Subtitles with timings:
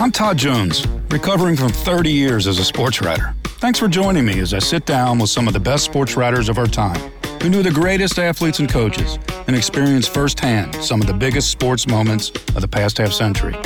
[0.00, 3.34] I'm Todd Jones, recovering from 30 years as a sports writer.
[3.42, 6.48] Thanks for joining me as I sit down with some of the best sports writers
[6.48, 7.00] of our time
[7.42, 11.88] who knew the greatest athletes and coaches and experienced firsthand some of the biggest sports
[11.88, 13.56] moments of the past half century.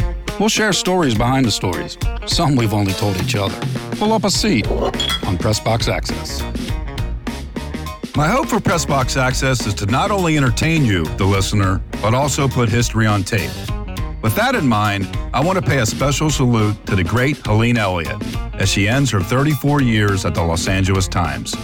[0.41, 3.61] We'll share stories behind the stories, some we've only told each other.
[3.97, 6.41] Pull up a seat on Pressbox Access.
[8.17, 12.49] My hope for Pressbox Access is to not only entertain you, the listener, but also
[12.49, 13.51] put history on tape.
[14.23, 17.77] With that in mind, I want to pay a special salute to the great Helene
[17.77, 18.23] Elliott
[18.55, 21.55] as she ends her 34 years at the Los Angeles Times.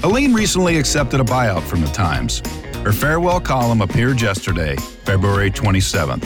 [0.00, 2.40] Helene recently accepted a buyout from the Times.
[2.78, 6.24] Her farewell column appeared yesterday, February 27th.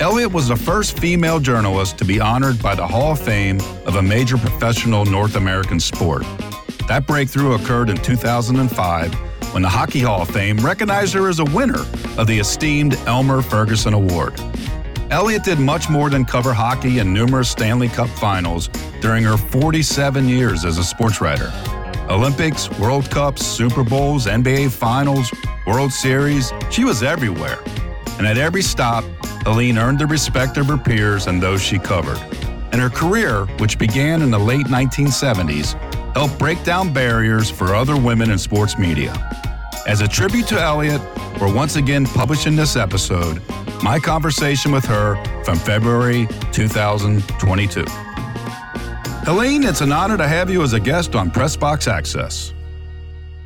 [0.00, 3.96] Elliott was the first female journalist to be honored by the Hall of Fame of
[3.96, 6.22] a major professional North American sport.
[6.86, 9.14] That breakthrough occurred in 2005
[9.54, 11.80] when the Hockey Hall of Fame recognized her as a winner
[12.18, 14.38] of the esteemed Elmer Ferguson Award.
[15.12, 18.68] Elliott did much more than cover hockey and numerous Stanley Cup finals
[19.02, 21.52] during her 47 years as a sports writer.
[22.08, 25.30] Olympics, World Cups, Super Bowls, NBA Finals,
[25.66, 27.58] World Series, she was everywhere.
[28.16, 29.04] And at every stop,
[29.44, 32.16] Helene earned the respect of her peers and those she covered.
[32.72, 35.74] And her career, which began in the late 1970s,
[36.14, 39.12] helped break down barriers for other women in sports media.
[39.86, 41.02] As a tribute to Elliott,
[41.38, 43.42] we're once again publishing this episode,
[43.82, 47.84] my conversation with her from February 2022.
[49.24, 52.52] Helene, it's an honor to have you as a guest on Pressbox Access.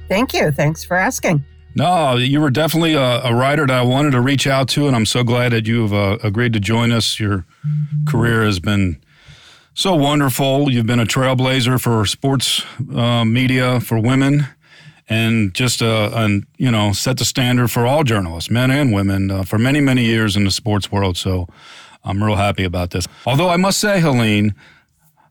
[0.08, 0.50] Thank you.
[0.50, 1.44] Thanks for asking.
[1.74, 4.96] No, you were definitely a, a, writer that I wanted to reach out to, and
[4.96, 7.20] I'm so glad that you've uh, agreed to join us.
[7.20, 7.44] Your
[8.06, 8.98] career has been
[9.74, 10.70] so wonderful.
[10.70, 14.46] You've been a trailblazer for sports uh, media for women,
[15.08, 19.30] and just uh, and you know set the standard for all journalists, men and women,
[19.30, 21.16] uh, for many many years in the sports world.
[21.16, 21.48] So
[22.04, 23.06] I'm real happy about this.
[23.24, 24.54] Although I must say, Helene,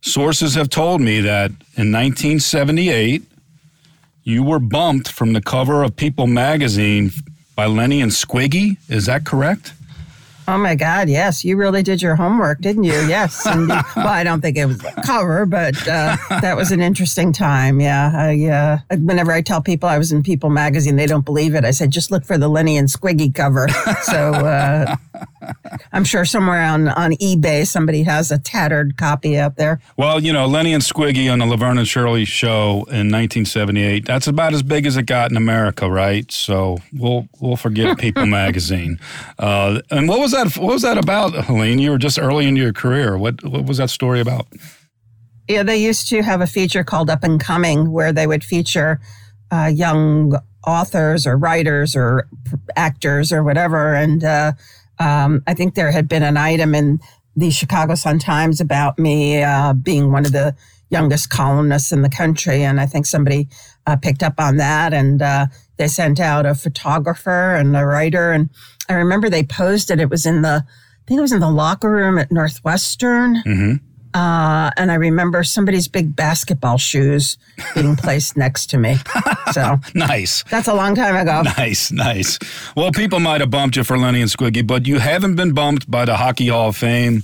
[0.01, 3.23] sources have told me that in 1978
[4.23, 7.11] you were bumped from the cover of People magazine
[7.55, 8.77] by Lenny and Squiggy.
[8.89, 9.73] Is that correct?
[10.47, 11.09] Oh my God!
[11.09, 12.93] Yes, you really did your homework, didn't you?
[12.93, 13.45] Yes.
[13.45, 17.33] And, well, I don't think it was a cover, but uh, that was an interesting
[17.33, 17.79] time.
[17.79, 18.11] Yeah.
[18.13, 21.65] I, uh, whenever I tell people I was in People magazine, they don't believe it.
[21.65, 23.67] I said just look for the Lenny and Squiggy cover.
[24.03, 24.95] So uh,
[25.91, 29.79] I'm sure somewhere on on eBay somebody has a tattered copy out there.
[29.97, 34.05] Well, you know, Lenny and Squiggy on the Laverne and Shirley show in 1978.
[34.05, 36.31] That's about as big as it got in America, right?
[36.31, 38.99] So we'll we'll forget People magazine.
[39.39, 40.57] Uh, and what was that?
[40.57, 41.79] What was that about, Helene?
[41.79, 43.17] You were just early in your career.
[43.17, 44.47] What what was that story about?
[45.47, 48.99] Yeah, they used to have a feature called Up and Coming, where they would feature
[49.51, 52.27] uh, young authors or writers or
[52.75, 54.53] actors or whatever, and uh,
[54.99, 56.99] um, I think there had been an item in
[57.35, 60.55] the Chicago Sun Times about me uh, being one of the
[60.89, 63.47] youngest columnists in the country, and I think somebody
[63.87, 65.47] uh, picked up on that, and uh,
[65.77, 68.49] they sent out a photographer and a writer, and
[68.87, 71.91] I remember they posted it was in the, I think it was in the locker
[71.91, 73.43] room at Northwestern.
[73.43, 73.73] Mm-hmm.
[74.15, 77.37] Uh, and I remember somebody's big basketball shoes
[77.73, 78.95] being placed next to me.
[79.51, 80.43] So nice.
[80.43, 81.41] That's a long time ago.
[81.57, 82.39] Nice, nice.
[82.77, 85.91] Well, people might have bumped you for Lenny and Squiggy, but you haven't been bumped
[85.91, 87.23] by the Hockey Hall of Fame.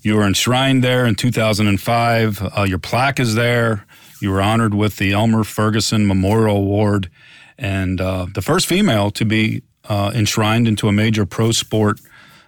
[0.00, 2.42] You were enshrined there in 2005.
[2.56, 3.84] Uh, your plaque is there.
[4.22, 7.10] You were honored with the Elmer Ferguson Memorial Award,
[7.58, 12.00] and uh, the first female to be uh, enshrined into a major pro sport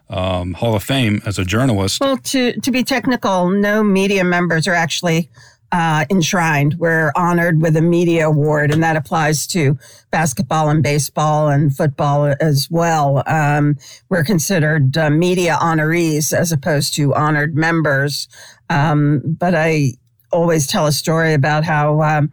[0.09, 2.01] um, Hall of Fame as a journalist.
[2.01, 5.31] Well, to, to be technical, no media members are actually
[5.73, 6.75] uh, enshrined.
[6.79, 9.79] We're honored with a media award, and that applies to
[10.11, 13.23] basketball and baseball and football as well.
[13.27, 13.77] Um,
[14.09, 18.29] we're considered uh, media honorees as opposed to honored members.
[18.71, 19.93] Um, but I
[20.33, 22.31] always tell a story about how um,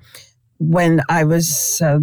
[0.60, 2.00] when I was uh,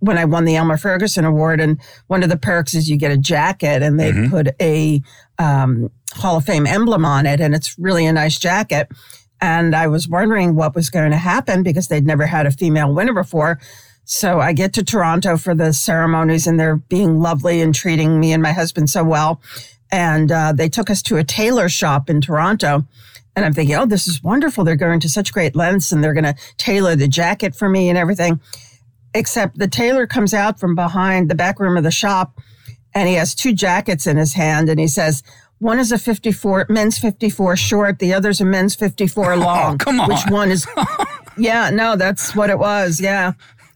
[0.00, 3.12] when I won the Elmer Ferguson Award, and one of the perks is you get
[3.12, 4.30] a jacket, and they mm-hmm.
[4.30, 5.00] put a
[5.38, 8.88] um, Hall of Fame emblem on it, and it's really a nice jacket.
[9.40, 12.92] And I was wondering what was going to happen because they'd never had a female
[12.92, 13.58] winner before.
[14.04, 18.32] So I get to Toronto for the ceremonies and they're being lovely and treating me
[18.32, 19.40] and my husband so well.
[19.92, 22.86] And uh, they took us to a tailor shop in Toronto.
[23.36, 24.64] And I'm thinking, oh, this is wonderful.
[24.64, 27.88] They're going to such great lengths and they're going to tailor the jacket for me
[27.88, 28.40] and everything.
[29.14, 32.40] Except the tailor comes out from behind the back room of the shop
[32.94, 35.22] and he has two jackets in his hand and he says,
[35.58, 39.74] one is a 54, men's 54 short, the other's a men's 54 long.
[39.74, 40.08] Oh, come on.
[40.08, 40.66] Which one is,
[41.36, 43.00] yeah, no, that's what it was.
[43.00, 43.32] Yeah.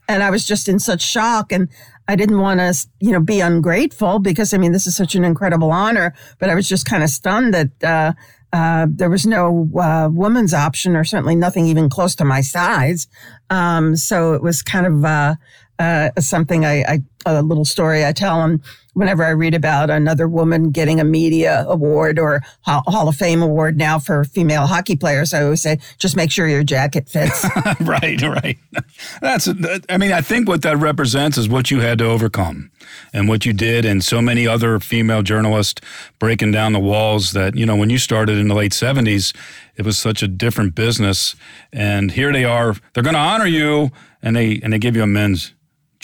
[0.09, 1.69] And I was just in such shock and
[2.09, 5.25] I didn't want to, you know, be ungrateful because I mean, this is such an
[5.25, 8.13] incredible honor, but I was just kind of stunned that, uh,
[8.55, 13.09] uh, there was no uh, woman's option, or certainly nothing even close to my size.
[13.51, 15.05] Um, so it was kind of
[15.79, 18.41] uh, something I, I, a little story I tell.
[18.41, 18.63] them
[18.95, 23.77] whenever I read about another woman getting a media award or Hall of Fame award
[23.77, 27.45] now for female hockey players, I always say, just make sure your jacket fits.
[27.81, 28.57] right, right.
[29.21, 29.49] That's,
[29.89, 32.71] I mean, I think what that represents is what you had to overcome
[33.13, 35.81] and what you did, and so many other female journalists
[36.19, 39.35] breaking down the walls that, you know, when you started in the late 70s,
[39.77, 41.35] it was such a different business.
[41.73, 43.91] And here they are, they're going to honor you,
[44.23, 45.54] and they, and they give you a men's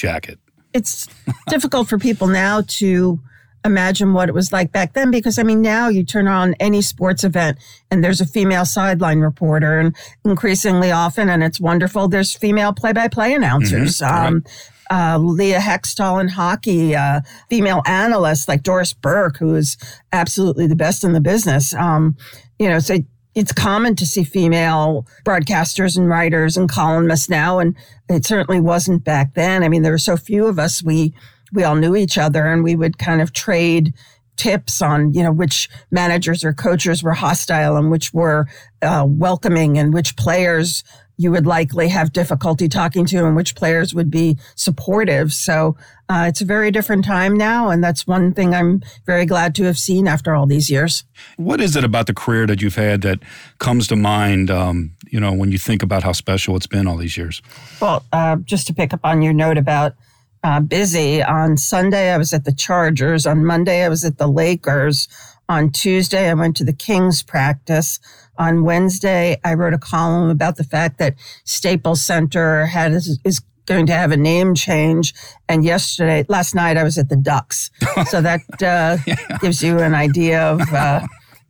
[0.00, 0.38] jacket
[0.73, 1.08] it's
[1.49, 3.20] difficult for people now to
[3.64, 6.81] imagine what it was like back then because I mean now you turn on any
[6.81, 7.58] sports event
[7.91, 9.94] and there's a female sideline reporter and
[10.25, 14.26] increasingly often and it's wonderful there's female play-by-play announcers mm-hmm.
[14.26, 14.44] um,
[14.91, 19.76] uh, Leah Hextall in hockey, uh, female analysts like Doris Burke, who is
[20.12, 21.73] absolutely the best in the business.
[21.75, 22.17] Um,
[22.58, 22.99] you know, so
[23.35, 27.77] it's common to see female broadcasters and writers and columnists now, and
[28.09, 29.62] it certainly wasn't back then.
[29.62, 30.82] I mean, there were so few of us.
[30.82, 31.15] We
[31.53, 33.94] we all knew each other, and we would kind of trade
[34.37, 38.47] tips on you know which managers or coaches were hostile and which were
[38.82, 40.82] uh, welcoming and which players
[41.20, 45.34] you would likely have difficulty talking to and which players would be supportive.
[45.34, 45.76] So
[46.08, 47.69] uh, it's a very different time now.
[47.69, 51.05] And that's one thing I'm very glad to have seen after all these years.
[51.37, 53.19] What is it about the career that you've had that
[53.58, 56.96] comes to mind, um, you know, when you think about how special it's been all
[56.96, 57.43] these years?
[57.82, 59.96] Well, uh, just to pick up on your note about
[60.43, 63.26] uh, busy, on Sunday I was at the Chargers.
[63.26, 65.06] On Monday I was at the Lakers.
[65.50, 67.99] On Tuesday, I went to the Kings practice.
[68.38, 73.87] On Wednesday, I wrote a column about the fact that Staples Center had is going
[73.87, 75.12] to have a name change.
[75.49, 77.73] And yesterday, last night, I was at the Ducks.
[78.06, 79.38] So that uh, yeah.
[79.41, 81.00] gives you an idea of uh,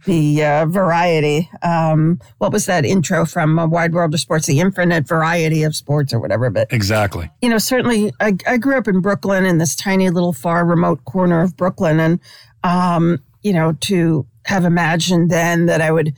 [0.06, 1.50] the uh, variety.
[1.60, 4.46] Um, what was that intro from A Wide World of Sports?
[4.46, 6.48] The infinite variety of sports or whatever.
[6.48, 7.30] But exactly.
[7.42, 11.04] You know, certainly, I, I grew up in Brooklyn in this tiny little far remote
[11.04, 12.18] corner of Brooklyn, and
[12.64, 16.14] um, you know, to have imagined then that I would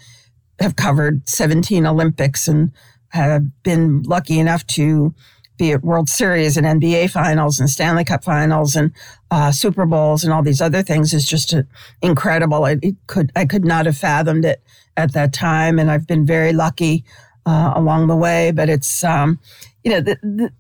[0.61, 2.73] have covered 17 Olympics and
[3.09, 5.15] have been lucky enough to
[5.59, 8.93] be at World Series and NBA finals and Stanley Cup finals and
[9.31, 11.55] uh, Super Bowls and all these other things is just
[12.01, 12.65] incredible.
[12.65, 14.63] I could I could not have fathomed it
[14.97, 17.05] at that time, and I've been very lucky
[17.47, 18.51] uh, along the way.
[18.51, 19.39] But it's um,
[19.85, 20.53] you know, the, the,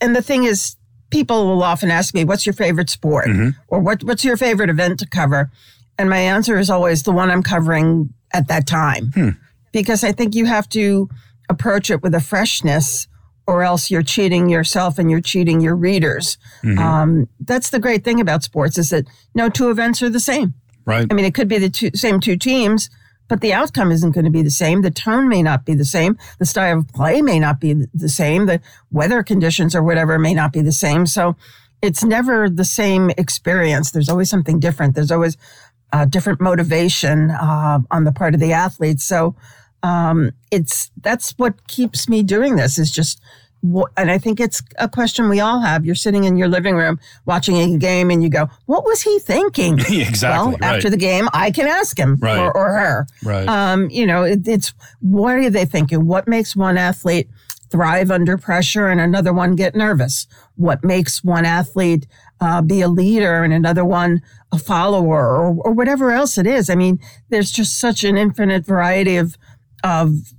[0.00, 0.76] and the thing is,
[1.10, 3.50] people will often ask me, "What's your favorite sport?" Mm-hmm.
[3.68, 5.50] or "What what's your favorite event to cover?"
[5.98, 9.12] And my answer is always the one I'm covering at that time.
[9.12, 9.30] Hmm.
[9.72, 11.08] Because I think you have to
[11.48, 13.08] approach it with a freshness
[13.46, 16.36] or else you're cheating yourself and you're cheating your readers.
[16.62, 16.78] Mm-hmm.
[16.78, 20.54] Um, that's the great thing about sports is that no two events are the same.
[20.84, 21.06] Right.
[21.10, 22.90] I mean, it could be the two, same two teams,
[23.28, 24.82] but the outcome isn't going to be the same.
[24.82, 26.16] The tone may not be the same.
[26.38, 28.46] The style of play may not be the same.
[28.46, 28.60] The
[28.90, 31.06] weather conditions or whatever may not be the same.
[31.06, 31.36] So
[31.82, 33.90] it's never the same experience.
[33.90, 34.94] There's always something different.
[34.94, 35.36] There's always
[35.92, 39.04] uh, different motivation uh, on the part of the athletes.
[39.04, 39.34] So
[39.82, 42.78] um, it's that's what keeps me doing this.
[42.78, 43.20] Is just
[43.96, 45.84] and I think it's a question we all have.
[45.84, 49.18] You're sitting in your living room watching a game and you go, what was he
[49.18, 49.78] thinking?
[49.90, 50.56] exactly.
[50.60, 52.38] Well, after the game, I can ask him right.
[52.38, 53.06] or, or, her.
[53.24, 53.48] Right.
[53.48, 56.06] Um, you know, it, it's what are they thinking?
[56.06, 57.28] What makes one athlete
[57.70, 60.26] thrive under pressure and another one get nervous?
[60.54, 62.06] What makes one athlete
[62.40, 66.70] uh, be a leader and another one a follower or, or whatever else it is?
[66.70, 69.36] I mean, there's just such an infinite variety of
[69.84, 70.32] of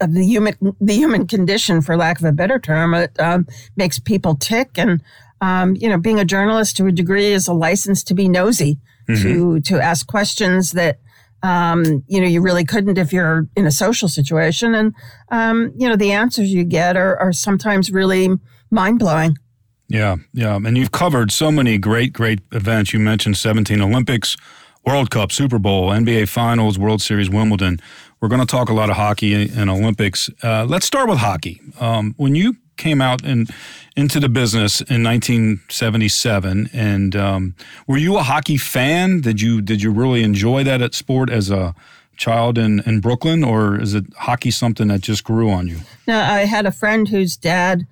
[0.00, 3.98] of the human the human condition, for lack of a better term, it um, makes
[3.98, 4.70] people tick.
[4.76, 5.02] And
[5.40, 8.78] um, you know, being a journalist to a degree is a license to be nosy,
[9.08, 9.22] mm-hmm.
[9.22, 10.98] to to ask questions that
[11.42, 14.74] um, you know you really couldn't if you're in a social situation.
[14.74, 14.94] And
[15.30, 18.28] um, you know, the answers you get are, are sometimes really
[18.70, 19.36] mind blowing.
[19.88, 22.92] Yeah, yeah, and you've covered so many great, great events.
[22.92, 24.36] You mentioned 17 Olympics,
[24.84, 27.78] World Cup, Super Bowl, NBA Finals, World Series, Wimbledon.
[28.20, 30.28] We're going to talk a lot of hockey and Olympics.
[30.42, 31.60] Uh, let's start with hockey.
[31.78, 33.50] Um, when you came out and
[33.96, 36.70] into the business in 1977.
[36.72, 37.54] And um,
[37.86, 39.20] were you a hockey fan?
[39.20, 41.74] Did you did you really enjoy that at sport as a
[42.16, 45.78] child in, in Brooklyn, or is it hockey something that just grew on you?
[46.06, 47.86] No, I had a friend whose dad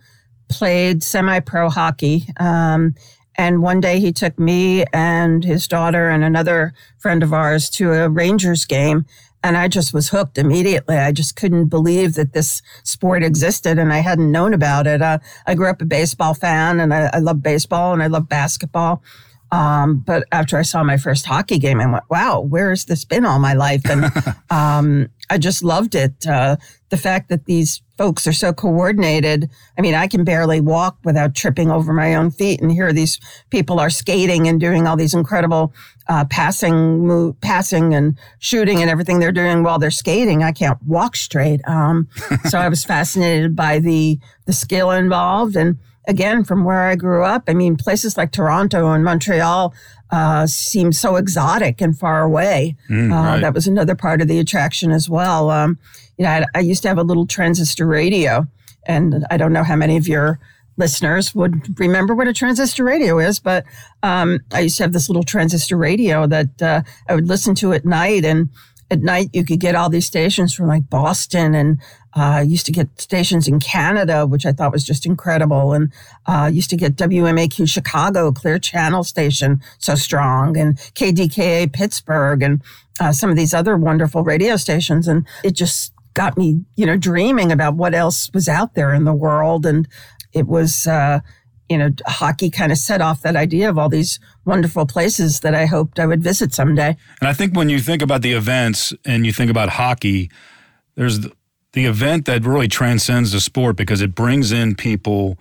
[0.49, 2.29] played semi pro hockey.
[2.39, 2.95] Um,
[3.37, 7.93] and one day he took me and his daughter and another friend of ours to
[7.93, 9.07] a Rangers game.
[9.45, 10.97] And I just was hooked immediately.
[10.97, 15.03] I just couldn't believe that this sport existed and I hadn't known about it.
[15.03, 18.27] Uh, I grew up a baseball fan and I, I love baseball and I love
[18.27, 19.03] basketball.
[19.53, 23.05] Um, but after I saw my first hockey game, I went, wow, where has this
[23.05, 23.83] been all my life?
[23.89, 24.07] And
[24.51, 26.27] um, I just loved it.
[26.27, 26.57] Uh,
[26.91, 29.49] the fact that these folks are so coordinated.
[29.79, 32.61] I mean, I can barely walk without tripping over my own feet.
[32.61, 33.21] And here these
[33.51, 35.73] people are skating and doing all these incredible
[36.09, 40.43] uh, passing, move, passing and shooting and everything they're doing while they're skating.
[40.43, 41.61] I can't walk straight.
[41.69, 42.09] Um,
[42.49, 47.25] so I was fascinated by the the skill involved and again, from where I grew
[47.25, 49.75] up, I mean, places like Toronto and Montreal
[50.11, 52.77] uh, seem so exotic and far away.
[52.91, 53.41] Mm, uh, right.
[53.41, 55.51] That was another part of the attraction as well.
[55.51, 55.79] Um,
[56.19, 58.47] you know, I, I, used to have a little transistor radio,
[58.87, 60.39] and I don't know how many of your
[60.77, 63.65] listeners would remember what a transistor radio is, but
[64.03, 67.73] um, I used to have this little transistor radio that uh, I would listen to
[67.73, 68.51] at night and
[68.95, 71.81] at night you could get all these stations from like Boston and
[72.15, 75.73] uh, used to get stations in Canada, which I thought was just incredible.
[75.73, 75.93] And
[76.27, 82.63] uh, used to get WMAQ Chicago, Clear Channel station, so strong, and KDKA Pittsburgh, and
[83.01, 85.09] uh, some of these other wonderful radio stations.
[85.09, 89.05] And it just got me, you know, dreaming about what else was out there in
[89.05, 89.67] the world.
[89.67, 89.89] And
[90.33, 91.19] it was, uh,
[91.69, 95.55] you know, hockey kind of set off that idea of all these wonderful places that
[95.55, 96.97] I hoped I would visit someday.
[97.21, 100.31] And I think when you think about the events and you think about hockey,
[100.95, 101.33] there's the,
[101.75, 105.37] event that really transcends the sport because it brings in people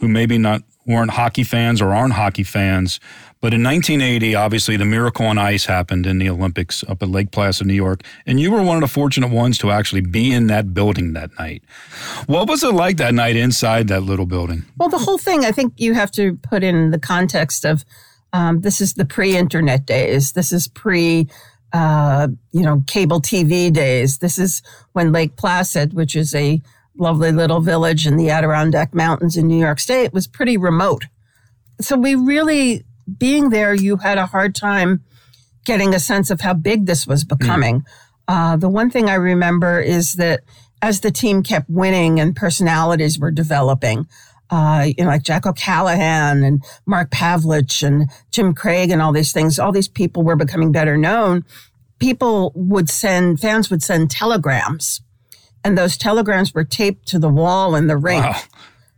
[0.00, 2.98] who maybe not weren't hockey fans or aren't hockey fans.
[3.40, 7.30] But in 1980, obviously, the miracle on ice happened in the Olympics up at Lake
[7.30, 8.02] Placid, New York.
[8.26, 11.30] And you were one of the fortunate ones to actually be in that building that
[11.38, 11.62] night.
[12.26, 14.64] What was it like that night inside that little building?
[14.76, 17.84] Well, the whole thing, I think you have to put in the context of
[18.32, 20.32] um, this is the pre internet days.
[20.32, 21.28] This is pre
[21.72, 24.18] uh, you know, cable TV days.
[24.18, 26.60] This is when Lake Placid, which is a
[26.98, 31.04] lovely little village in the Adirondack Mountains in New York State, was pretty remote.
[31.80, 32.84] So we really,
[33.18, 35.04] being there, you had a hard time
[35.64, 37.80] getting a sense of how big this was becoming.
[37.80, 37.84] Mm.
[38.26, 40.40] Uh, the one thing I remember is that
[40.82, 44.06] as the team kept winning and personalities were developing,
[44.50, 49.32] uh, you know, like Jack O'Callahan and Mark Pavelich and Jim Craig and all these
[49.32, 51.44] things, all these people were becoming better known.
[51.98, 55.00] People would send, fans would send telegrams
[55.68, 58.24] and those telegrams were taped to the wall in the rink.
[58.24, 58.40] Wow.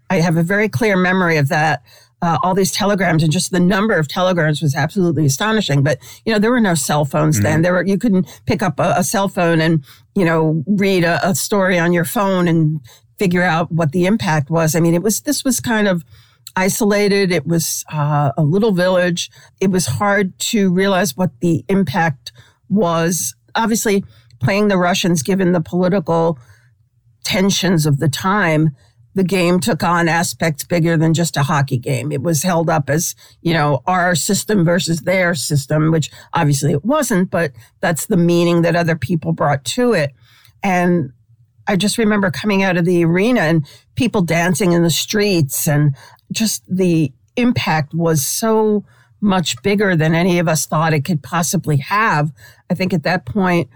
[0.08, 1.82] I have a very clear memory of that.
[2.22, 5.82] Uh, all these telegrams and just the number of telegrams was absolutely astonishing.
[5.82, 7.42] But you know, there were no cell phones mm-hmm.
[7.42, 7.62] then.
[7.62, 9.84] There were you couldn't pick up a, a cell phone and
[10.14, 12.80] you know read a, a, story on your phone and
[13.18, 14.76] figure out what the impact was.
[14.76, 16.04] I mean, it was this was kind of
[16.54, 17.32] isolated.
[17.32, 19.28] It was uh, a little village.
[19.60, 22.30] It was hard to realize what the impact
[22.68, 23.34] was.
[23.56, 24.04] Obviously,
[24.40, 26.38] playing the Russians, given the political
[27.30, 28.70] tensions of the time,
[29.14, 32.10] the game took on aspects bigger than just a hockey game.
[32.10, 36.84] It was held up as, you know, our system versus their system, which obviously it
[36.84, 40.12] wasn't, but that's the meaning that other people brought to it.
[40.64, 41.12] And
[41.68, 45.94] I just remember coming out of the arena and people dancing in the streets and
[46.32, 48.84] just the impact was so
[49.20, 52.32] much bigger than any of us thought it could possibly have.
[52.70, 53.70] I think at that point,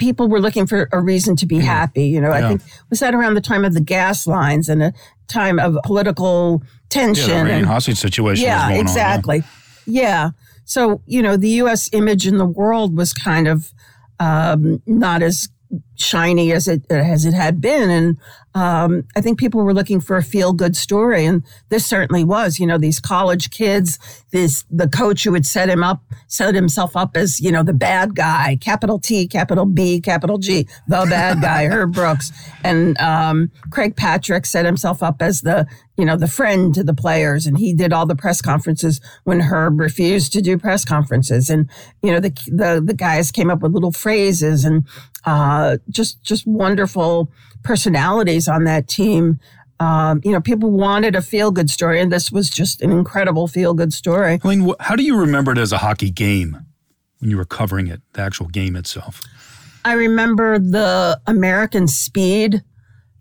[0.00, 2.06] people were looking for a reason to be happy.
[2.06, 2.46] You know, yeah.
[2.46, 4.92] I think was that around the time of the gas lines and a
[5.28, 8.46] time of political tension yeah, the and hostage situation.
[8.46, 9.38] Yeah, exactly.
[9.38, 9.44] On,
[9.86, 10.30] yeah.
[10.64, 11.88] So you know, the U.S.
[11.92, 13.72] image in the world was kind of
[14.18, 15.48] um, not as
[16.00, 18.16] shiny as it as it had been, and
[18.54, 22.58] um, I think people were looking for a feel good story, and this certainly was.
[22.58, 23.98] You know, these college kids,
[24.32, 27.72] this the coach who had set him up, set himself up as you know the
[27.72, 32.32] bad guy, capital T, capital B, capital G, the bad guy, Herb Brooks,
[32.64, 35.66] and um, Craig Patrick set himself up as the
[35.96, 39.40] you know the friend to the players, and he did all the press conferences when
[39.42, 41.70] Herb refused to do press conferences, and
[42.02, 44.64] you know the the the guys came up with little phrases.
[44.64, 44.86] And
[45.24, 47.30] uh, just just wonderful
[47.62, 49.38] personalities on that team.
[49.78, 53.48] Um, you know, people wanted a feel good story, and this was just an incredible
[53.48, 54.38] feel good story.
[54.42, 56.66] I mean, how do you remember it as a hockey game
[57.18, 59.22] when you were covering it, the actual game itself?
[59.84, 62.62] I remember the American speed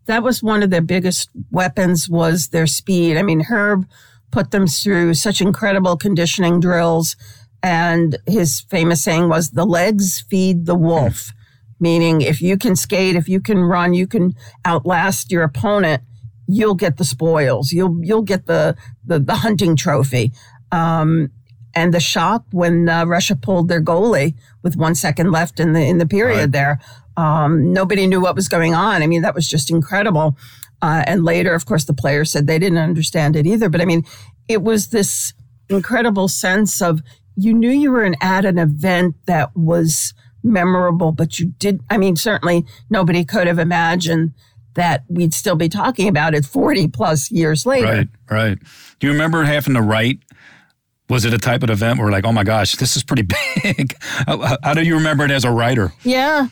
[0.09, 3.15] that was one of their biggest weapons was their speed.
[3.15, 3.87] I mean, Herb
[4.31, 7.15] put them through such incredible conditioning drills.
[7.61, 11.31] And his famous saying was, the legs feed the wolf,
[11.79, 16.03] meaning if you can skate, if you can run, you can outlast your opponent,
[16.47, 17.71] you'll get the spoils.
[17.71, 20.31] You'll, you'll get the, the, the hunting trophy.
[20.71, 21.31] Um,
[21.75, 24.33] and the shock when uh, Russia pulled their goalie
[24.63, 26.51] with one second left in the, in the period right.
[26.51, 26.79] there.
[27.15, 29.03] Um, nobody knew what was going on.
[29.03, 30.37] I mean, that was just incredible.
[30.81, 33.69] Uh, and later, of course, the players said they didn't understand it either.
[33.69, 34.05] But I mean,
[34.47, 35.33] it was this
[35.69, 37.01] incredible sense of
[37.35, 41.81] you knew you were at an event that was memorable, but you did.
[41.89, 44.33] I mean, certainly nobody could have imagined
[44.75, 47.87] that we'd still be talking about it 40 plus years later.
[47.87, 48.57] Right, right.
[48.99, 50.19] Do you remember having to write?
[51.09, 53.23] Was it a type of event where, like, oh my gosh, this is pretty
[53.63, 53.95] big?
[54.01, 55.91] how, how do you remember it as a writer?
[56.03, 56.47] Yeah.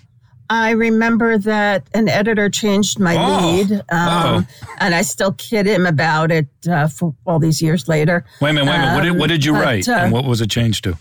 [0.49, 4.47] I remember that an editor changed my oh, lead, um,
[4.79, 8.23] and I still kid him about it uh, for all these years later.
[8.39, 8.87] Wait a minute, wait a minute.
[8.87, 10.85] Um, what, did, what did you um, but, write, uh, and what was it changed
[10.85, 10.97] to?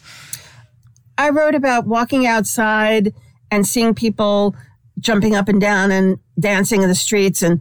[1.19, 3.15] I wrote about walking outside
[3.51, 4.55] and seeing people
[4.99, 7.43] jumping up and down and dancing in the streets.
[7.43, 7.61] And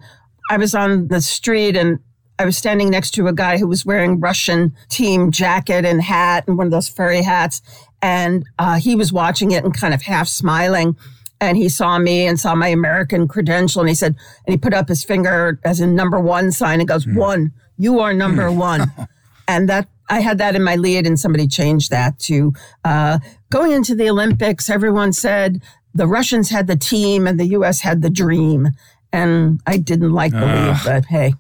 [0.50, 2.00] I was on the street and
[2.38, 6.46] I was standing next to a guy who was wearing Russian team jacket and hat
[6.48, 7.62] and one of those furry hats.
[8.02, 10.96] And uh, he was watching it and kind of half smiling
[11.42, 14.74] and he saw me and saw my American credential and he said, and he put
[14.74, 17.16] up his finger as a number one sign and goes, mm.
[17.16, 18.56] one, you are number mm.
[18.56, 18.92] one.
[19.48, 23.72] and that, I had that in my lead and somebody changed that to, uh, going
[23.72, 25.62] into the Olympics, everyone said
[25.94, 27.82] the Russians had the team and the U.S.
[27.82, 28.70] had the dream.
[29.12, 30.72] And I didn't like the uh.
[30.72, 31.34] lead, but hey.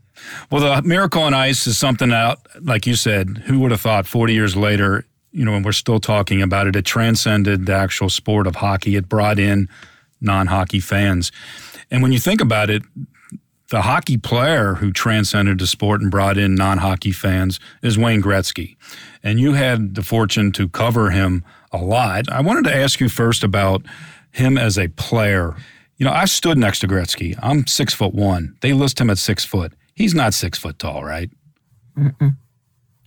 [0.50, 4.08] Well, the Miracle on Ice is something out, like you said, who would have thought
[4.08, 8.10] 40 years later you know, and we're still talking about it, it transcended the actual
[8.10, 8.96] sport of hockey.
[8.96, 9.68] It brought in
[10.22, 11.32] non hockey fans.
[11.92, 12.84] And when you think about it,
[13.76, 18.22] the hockey player who transcended the sport and brought in non hockey fans is Wayne
[18.22, 18.78] Gretzky.
[19.22, 22.32] And you had the fortune to cover him a lot.
[22.32, 23.82] I wanted to ask you first about
[24.32, 25.58] him as a player.
[25.98, 27.38] You know, I stood next to Gretzky.
[27.44, 28.56] I'm six foot one.
[28.62, 29.74] They list him at six foot.
[29.94, 31.30] He's not six foot tall, right?
[31.98, 32.38] Mm-mm.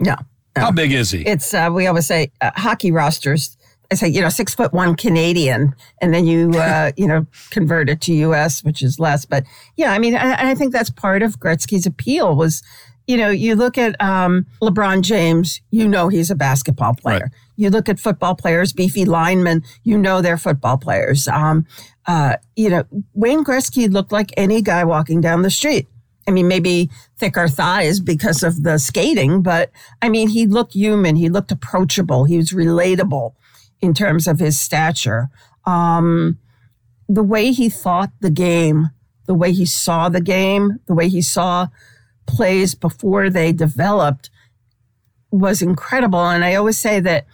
[0.00, 0.16] No.
[0.54, 1.26] How big is he?
[1.26, 3.56] It's uh, we always say uh, hockey rosters.
[3.90, 7.88] I say you know six foot one Canadian, and then you uh, you know convert
[7.88, 9.24] it to U.S., which is less.
[9.24, 9.44] But
[9.76, 12.62] yeah, I mean, I, I think that's part of Gretzky's appeal was.
[13.06, 17.20] You know, you look at um, LeBron James, you know he's a basketball player.
[17.20, 17.32] Right.
[17.56, 21.26] You look at football players, beefy linemen, you know they're football players.
[21.26, 21.66] Um,
[22.06, 25.86] uh, you know, Wayne Gretzky looked like any guy walking down the street.
[26.26, 29.70] I mean, maybe thicker thighs because of the skating, but
[30.02, 31.16] I mean, he looked human.
[31.16, 32.24] He looked approachable.
[32.24, 33.32] He was relatable
[33.80, 35.28] in terms of his stature.
[35.64, 36.38] Um,
[37.08, 38.90] the way he thought the game,
[39.26, 41.68] the way he saw the game, the way he saw
[42.26, 44.30] plays before they developed
[45.30, 46.24] was incredible.
[46.26, 47.26] And I always say that,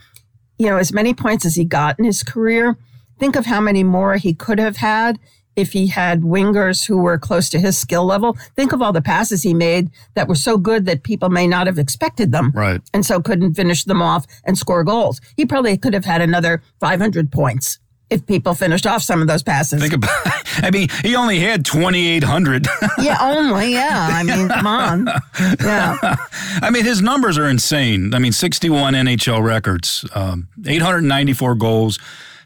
[0.59, 2.79] you know, as many points as he got in his career,
[3.19, 5.19] think of how many more he could have had
[5.57, 8.37] if he had wingers who were close to his skill level.
[8.57, 11.67] Think of all the passes he made that were so good that people may not
[11.67, 12.51] have expected them.
[12.55, 12.81] Right.
[12.93, 15.21] And so couldn't finish them off and score goals.
[15.37, 17.79] He probably could have had another 500 points
[18.11, 19.81] if people finished off some of those passes.
[19.81, 20.11] Think about
[20.59, 22.67] I mean, he only had 2,800.
[22.99, 24.09] yeah, only, yeah.
[24.13, 25.09] I mean, come on.
[25.61, 26.17] Yeah.
[26.63, 28.15] I mean, his numbers are insane.
[28.15, 31.99] I mean, 61 NHL records, um, 894 goals,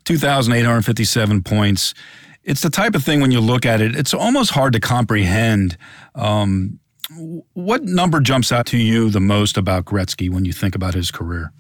[0.04, 1.94] 2,857 points
[2.48, 5.76] it's the type of thing when you look at it, it's almost hard to comprehend.
[6.14, 6.80] Um,
[7.52, 11.10] what number jumps out to you the most about Gretzky when you think about his
[11.10, 11.52] career?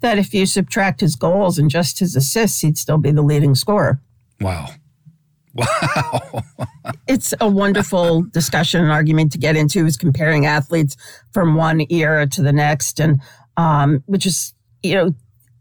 [0.00, 3.54] That if you subtract his goals and just his assists, he'd still be the leading
[3.54, 4.00] scorer.
[4.40, 4.68] Wow.
[5.54, 6.44] Wow.
[7.08, 10.96] it's a wonderful discussion and argument to get into is comparing athletes
[11.32, 13.20] from one era to the next and
[13.56, 15.14] um, which is you know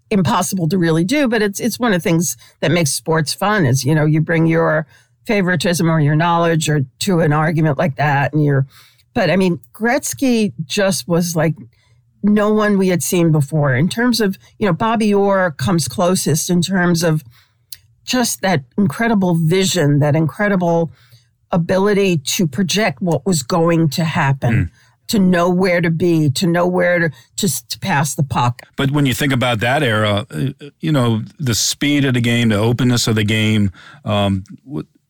[0.10, 3.66] impossible to really do, but it's it's one of the things that makes sports fun
[3.66, 4.88] is, you know, you bring your
[5.26, 8.66] favoritism or your knowledge or to an argument like that and you're
[9.14, 11.56] but I mean, Gretzky just was like
[12.22, 16.50] no one we had seen before in terms of, you know, Bobby Orr comes closest
[16.50, 17.24] in terms of
[18.04, 20.92] just that incredible vision, that incredible
[21.52, 24.54] ability to project what was going to happen.
[24.54, 24.72] Mm
[25.08, 28.62] to know where to be, to know where to just to pass the puck.
[28.76, 32.50] But when you think about that era, uh, you know the speed of the game,
[32.50, 33.72] the openness of the game,
[34.06, 34.44] um,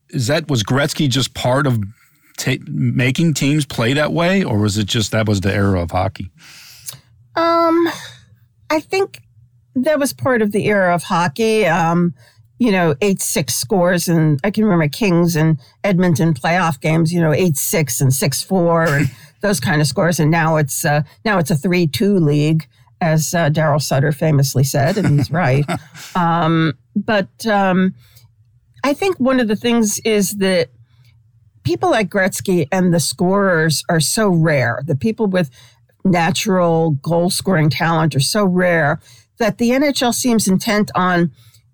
[0.10, 1.80] is that was Gretzky just part of
[2.38, 5.92] t- making teams play that way, or was it just that was the era of
[5.92, 6.32] hockey?
[7.36, 7.88] Um,
[8.70, 9.22] I think
[9.76, 11.66] that was part of the era of hockey.
[11.66, 12.16] Um,
[12.60, 14.08] you know, 8 6 scores.
[14.08, 18.44] And I can remember Kings and Edmonton playoff games, you know, 8 6 and 6
[18.44, 20.20] 4 and those kind of scores.
[20.20, 22.68] And now it's, uh, now it's a 3 2 league,
[23.00, 25.66] as uh, Daryl Sutter famously said, and he's right.
[26.16, 27.94] Um, but um,
[28.84, 30.70] I think one of the things is that
[31.64, 34.82] people like Gretzky and the scorers are so rare.
[34.88, 35.52] The people with
[36.04, 39.00] natural goal scoring talent are so rare
[39.38, 41.32] that the NHL seems intent on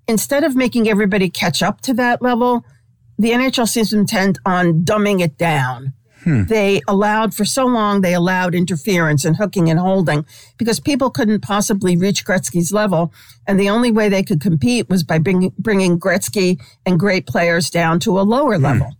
[0.08, 2.66] instead of making everybody catch up to that level,
[3.18, 5.94] the NHL seems intent on dumbing it down.
[6.24, 6.46] Hmm.
[6.46, 10.26] They allowed for so long, they allowed interference and hooking and holding
[10.58, 13.14] because people couldn't possibly reach Gretzky's level.
[13.46, 17.70] And the only way they could compete was by bring, bringing Gretzky and great players
[17.70, 18.64] down to a lower hmm.
[18.64, 18.94] level.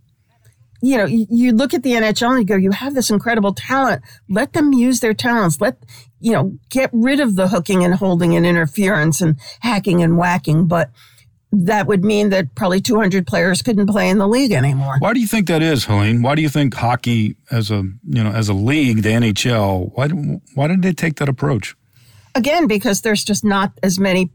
[0.84, 3.54] You know, you, you look at the NHL and you go, you have this incredible
[3.54, 4.02] talent.
[4.28, 5.58] Let them use their talents.
[5.58, 5.78] Let,
[6.20, 10.66] you know, get rid of the hooking and holding and interference and hacking and whacking.
[10.66, 10.90] But
[11.52, 14.96] that would mean that probably 200 players couldn't play in the league anymore.
[14.98, 16.22] Why do you think that is, Helene?
[16.22, 20.08] Why do you think hockey as a you know as a league, the NHL, why
[20.54, 21.74] why did they take that approach?
[22.34, 24.30] Again, because there's just not as many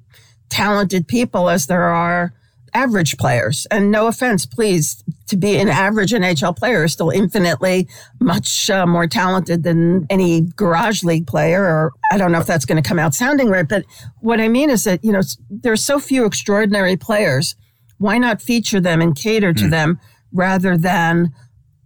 [0.50, 2.34] talented people as there are
[2.74, 3.68] average players.
[3.72, 7.88] And no offense, please, to be an average NHL player is still infinitely
[8.20, 11.64] much uh, more talented than any garage league player.
[11.64, 13.86] Or I don't know if that's going to come out sounding right, but
[14.20, 17.56] what I mean is that, you know, there's so few extraordinary players.
[17.98, 19.70] Why not feature them and cater to mm.
[19.70, 20.00] them
[20.32, 21.34] rather than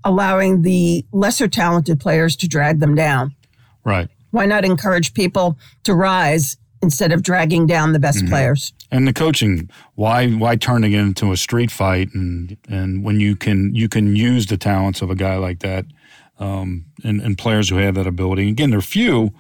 [0.04, 3.36] allowing the lesser talented players to drag them down?
[3.84, 4.10] Right.
[4.32, 8.28] Why not encourage people to rise instead of dragging down the best mm-hmm.
[8.28, 8.74] players.
[8.92, 13.36] And the coaching, why why turning it into a street fight and and when you
[13.36, 15.86] can you can use the talents of a guy like that
[16.38, 18.50] um, and, and players who have that ability.
[18.50, 19.34] Again, they're few,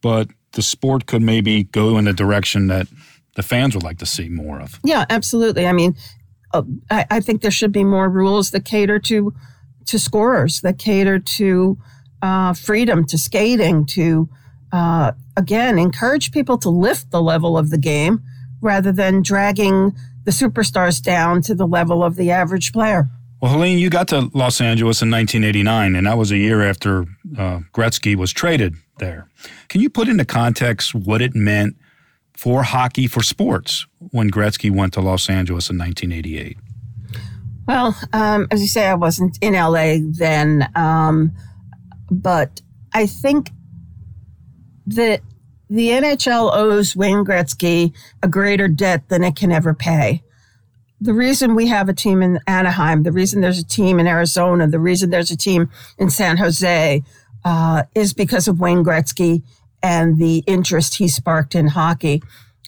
[0.00, 2.88] but the sport could maybe go in a direction that
[3.34, 4.80] the fans would like to see more of.
[4.82, 5.66] Yeah, absolutely.
[5.66, 5.96] I mean,
[6.54, 9.34] uh, I, I, think there should be more rules that cater to
[9.86, 11.78] to scorers, that cater to
[12.22, 14.28] uh, freedom, to skating, to
[14.72, 18.22] uh, again, encourage people to lift the level of the game
[18.60, 23.08] rather than dragging the superstars down to the level of the average player.
[23.40, 27.02] Well, Helene, you got to Los Angeles in 1989, and that was a year after
[27.38, 29.28] uh, Gretzky was traded there.
[29.68, 31.76] Can you put into context what it meant
[32.34, 36.56] for hockey, for sports, when Gretzky went to Los Angeles in 1988?
[37.68, 41.32] Well, um, as you say, I wasn't in LA then, um,
[42.10, 42.62] but
[42.94, 43.50] I think
[44.86, 45.20] that
[45.68, 50.22] the NHL owes Wayne Gretzky a greater debt than it can ever pay.
[51.00, 54.66] The reason we have a team in Anaheim, the reason there's a team in Arizona,
[54.66, 57.02] the reason there's a team in San Jose
[57.44, 59.42] uh, is because of Wayne Gretzky
[59.82, 62.22] and the interest he sparked in hockey.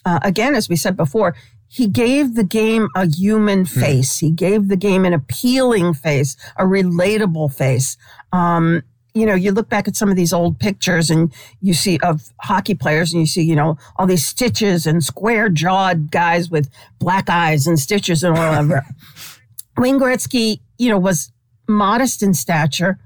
[0.05, 1.35] Uh, again, as we said before,
[1.67, 3.79] he gave the game a human hmm.
[3.79, 4.17] face.
[4.17, 7.97] He gave the game an appealing face, a relatable face.
[8.31, 8.83] Um,
[9.19, 12.29] you know, you look back at some of these old pictures and you see of
[12.41, 16.69] hockey players and you see, you know, all these stitches and square jawed guys with
[16.99, 18.85] black eyes and stitches and whatever.
[19.77, 21.31] Wayne Gretzky, you know, was
[21.67, 22.99] modest in stature,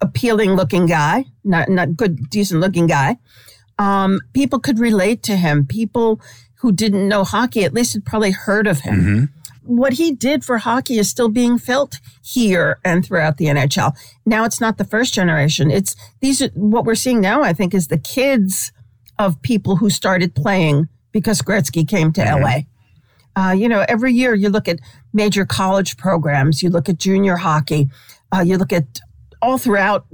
[0.00, 3.18] appealing looking guy, not, not good, decent looking guy.
[3.78, 5.66] Um, people could relate to him.
[5.66, 6.20] People
[6.56, 8.94] who didn't know hockey at least had probably heard of him.
[8.94, 9.24] Mm-hmm
[9.64, 13.96] what he did for hockey is still being felt here and throughout the NHL.
[14.26, 15.70] Now it's not the first generation.
[15.70, 18.72] It's these are what we're seeing now, I think, is the kids
[19.18, 22.42] of people who started playing because Gretzky came to mm-hmm.
[22.42, 22.60] LA.
[23.36, 24.78] Uh, you know, every year you look at
[25.12, 27.88] major college programs, you look at junior hockey,
[28.32, 29.00] uh, you look at
[29.42, 30.06] all throughout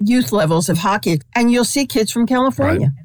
[0.00, 2.88] youth levels of hockey, and you'll see kids from California.
[2.88, 3.03] Right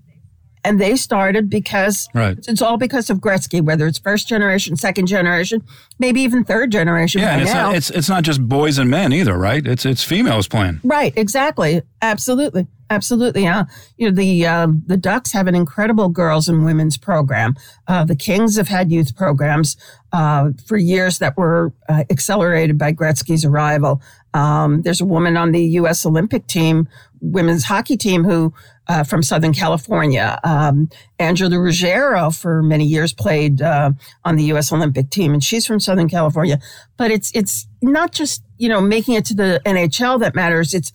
[0.64, 2.38] and they started because right.
[2.48, 5.64] it's all because of Gretzky, whether it's first generation, second generation,
[6.00, 7.22] maybe even third generation.
[7.22, 9.66] Yeah, it's not, it's, it's not just boys and men either, right?
[9.66, 10.82] It's it's females playing.
[10.84, 13.44] Right, exactly, absolutely, absolutely.
[13.44, 13.66] Yeah,
[13.98, 17.56] you know the uh, the Ducks have an incredible girls and women's program.
[17.88, 19.78] Uh, the Kings have had youth programs
[20.12, 24.02] uh, for years that were uh, accelerated by Gretzky's arrival.
[24.34, 26.06] Um, there's a woman on the U.S.
[26.06, 26.88] Olympic team,
[27.22, 28.54] women's hockey team, who
[28.90, 30.40] uh, from Southern California.
[30.44, 33.92] Um, Angela Ruggiero for many years played uh,
[34.26, 34.74] on the U.S.
[34.74, 36.60] Olympic team, and she's from Southern California.
[36.98, 40.74] But it's it's not just you know making it to the NHL that matters.
[40.74, 40.92] It's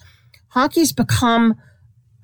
[0.48, 1.54] hockey's become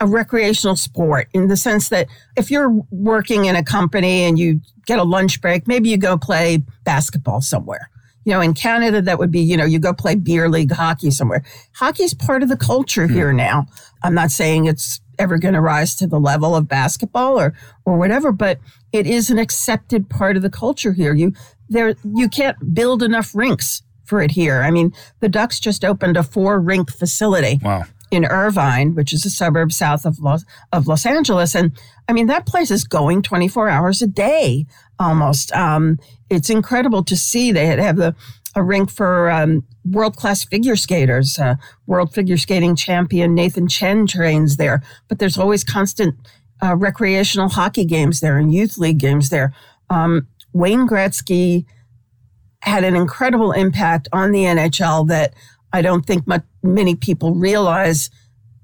[0.01, 4.61] a recreational sport in the sense that if you're working in a company and you
[4.87, 7.91] get a lunch break, maybe you go play basketball somewhere.
[8.25, 11.11] You know, in Canada, that would be, you know, you go play beer league hockey
[11.11, 11.45] somewhere.
[11.75, 13.15] Hockey's part of the culture hmm.
[13.15, 13.67] here now.
[14.03, 17.55] I'm not saying it's ever going to rise to the level of basketball or
[17.85, 18.59] or whatever but
[18.93, 21.15] it is an accepted part of the culture here.
[21.15, 21.33] You
[21.69, 24.63] there you can't build enough rinks for it here.
[24.63, 27.61] I mean, the Ducks just opened a four rink facility.
[27.63, 27.85] Wow.
[28.11, 31.55] In Irvine, which is a suburb south of Los, of Los Angeles.
[31.55, 31.71] And
[32.09, 34.67] I mean, that place is going 24 hours a day
[34.99, 35.53] almost.
[35.53, 37.53] Um, it's incredible to see.
[37.53, 38.17] They have the,
[38.55, 41.39] a rink for um, world class figure skaters.
[41.39, 41.55] Uh,
[41.87, 46.17] world figure skating champion Nathan Chen trains there, but there's always constant
[46.63, 49.55] uh, recreational hockey games there and youth league games there.
[49.89, 51.65] Um, Wayne Gretzky
[52.63, 55.35] had an incredible impact on the NHL that
[55.73, 58.11] I don't think much, many people realize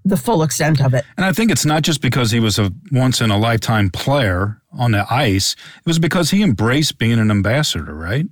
[0.04, 1.04] the full extent of it.
[1.16, 4.60] And I think it's not just because he was a once in a lifetime player
[4.72, 8.26] on the ice, it was because he embraced being an ambassador, right?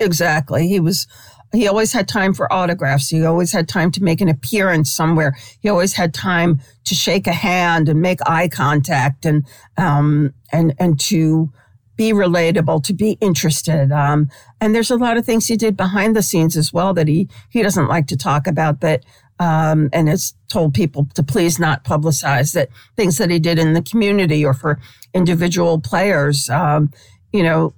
[0.00, 0.66] Exactly.
[0.66, 1.06] He was
[1.52, 3.08] he always had time for autographs.
[3.08, 5.36] He always had time to make an appearance somewhere.
[5.60, 10.74] He always had time to shake a hand and make eye contact and um and
[10.78, 11.52] and to
[11.96, 13.92] be relatable, to be interested.
[13.92, 17.08] Um, and there's a lot of things he did behind the scenes as well that
[17.08, 19.04] he he doesn't like to talk about that.
[19.38, 23.72] Um, and has told people to please not publicize that things that he did in
[23.72, 24.78] the community or for
[25.14, 26.50] individual players.
[26.50, 26.90] Um,
[27.32, 27.72] you know,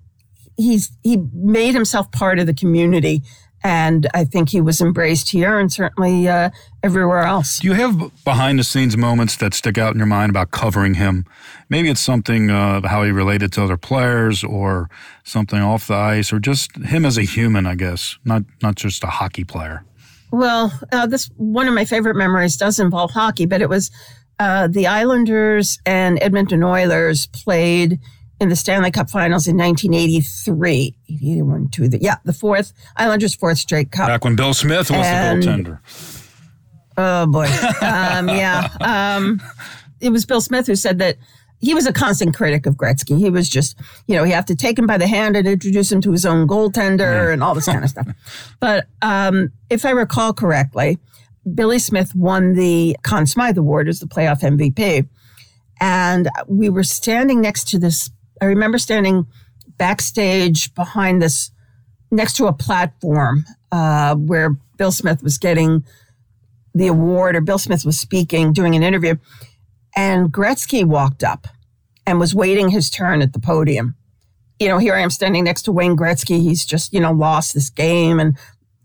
[0.56, 3.22] he's he made himself part of the community
[3.64, 6.50] and I think he was embraced here and certainly uh,
[6.82, 7.60] everywhere else.
[7.60, 10.94] Do you have behind the scenes moments that stick out in your mind about covering
[10.94, 11.24] him?
[11.68, 14.90] Maybe it's something uh, how he related to other players, or
[15.24, 19.04] something off the ice, or just him as a human, I guess, not not just
[19.04, 19.84] a hockey player.
[20.32, 23.90] Well, uh, this one of my favorite memories does involve hockey, but it was
[24.38, 28.00] uh, the Islanders and Edmonton Oilers played
[28.42, 30.96] in the Stanley Cup Finals in 1983.
[31.08, 34.08] 81, two, the, yeah, the fourth, Islanders' fourth straight cup.
[34.08, 35.78] Back when Bill Smith was and, the goaltender.
[36.98, 37.46] Oh, boy.
[37.80, 38.68] um, yeah.
[38.80, 39.40] Um,
[40.00, 41.16] it was Bill Smith who said that
[41.60, 43.16] he was a constant critic of Gretzky.
[43.16, 43.78] He was just,
[44.08, 46.26] you know, he have to take him by the hand and introduce him to his
[46.26, 48.08] own goaltender and all this kind of stuff.
[48.58, 50.98] But um, if I recall correctly,
[51.54, 55.08] Billy Smith won the Conn Smythe Award as the playoff MVP.
[55.80, 58.10] And we were standing next to this
[58.42, 59.28] I remember standing
[59.78, 61.52] backstage behind this,
[62.10, 65.84] next to a platform uh, where Bill Smith was getting
[66.74, 69.14] the award, or Bill Smith was speaking, doing an interview,
[69.94, 71.46] and Gretzky walked up
[72.04, 73.94] and was waiting his turn at the podium.
[74.58, 76.40] You know, here I am standing next to Wayne Gretzky.
[76.40, 78.36] He's just, you know, lost this game and,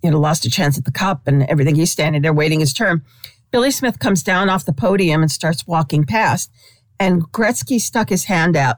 [0.03, 1.73] you know, lost a chance at the cup and everything.
[1.73, 3.01] He's standing there waiting his turn.
[3.49, 6.51] Billy Smith comes down off the podium and starts walking past,
[6.99, 8.77] and Gretzky stuck his hand out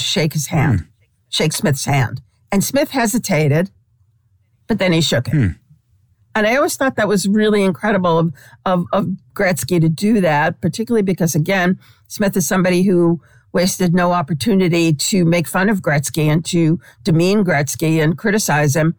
[0.00, 0.86] to shake his hand, mm.
[1.28, 2.20] shake Smith's hand.
[2.52, 3.70] And Smith hesitated,
[4.66, 5.34] but then he shook it.
[5.34, 5.56] Mm.
[6.34, 8.32] And I always thought that was really incredible of,
[8.64, 13.20] of, of Gretzky to do that, particularly because, again, Smith is somebody who
[13.52, 18.96] wasted no opportunity to make fun of Gretzky and to demean Gretzky and criticize him.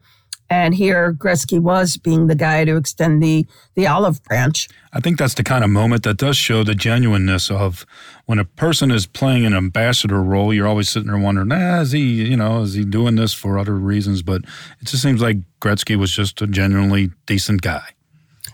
[0.52, 4.68] And here Gretzky was being the guy to extend the, the olive branch.
[4.92, 7.86] I think that's the kind of moment that does show the genuineness of
[8.26, 11.94] when a person is playing an ambassador role, you're always sitting there wondering, nah, is
[11.94, 14.24] he, you know, is he doing this for other reasons?
[14.24, 14.42] But
[14.82, 17.88] it just seems like Gretzky was just a genuinely decent guy.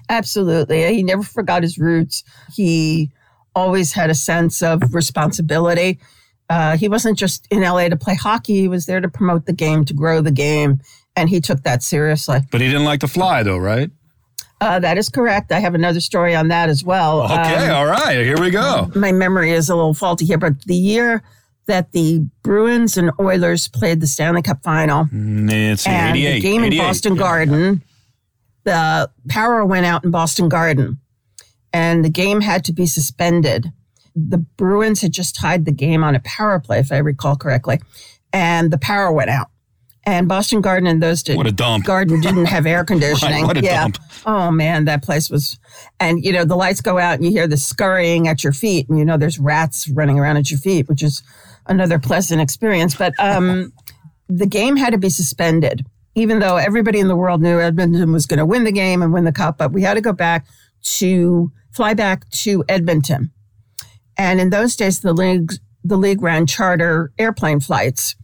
[0.07, 0.93] Absolutely.
[0.93, 2.23] He never forgot his roots.
[2.53, 3.09] He
[3.55, 5.99] always had a sense of responsibility.
[6.47, 9.51] Uh, he wasn't just in LA to play hockey, he was there to promote the
[9.51, 10.79] game, to grow the game
[11.17, 12.39] and he took that seriously.
[12.51, 13.89] But he didn't like to fly, though, right?
[14.61, 15.51] Uh, that is correct.
[15.51, 17.23] I have another story on that as well.
[17.23, 18.89] Okay, um, all right, here we go.
[18.95, 21.23] My memory is a little faulty here, but the year
[21.65, 26.63] that the Bruins and Oilers played the Stanley Cup final, mm, it's and the game
[26.63, 27.21] in Boston yeah.
[27.21, 27.83] Garden,
[28.63, 30.99] the power went out in Boston Garden,
[31.73, 33.71] and the game had to be suspended.
[34.15, 37.79] The Bruins had just tied the game on a power play, if I recall correctly,
[38.33, 39.49] and the power went out
[40.07, 41.35] and Boston Garden in those days.
[41.35, 41.83] What a dump.
[41.83, 43.41] Garden didn't have air conditioning.
[43.41, 43.83] right, what a yeah.
[43.83, 43.97] dump.
[44.25, 45.59] Oh man, that place was,
[45.99, 48.87] and you know, the lights go out and you hear the scurrying at your feet
[48.87, 51.21] and you know, there's rats running around at your feet, which is
[51.67, 52.95] another pleasant experience.
[52.95, 53.73] But, um,
[54.29, 58.25] the game had to be suspended, even though everybody in the world knew Edmonton was
[58.25, 60.47] going to win the game and win the cup, but we had to go back
[60.83, 63.31] to fly back to Edmonton.
[64.17, 65.51] And in those days, the league,
[65.83, 68.15] the league ran charter airplane flights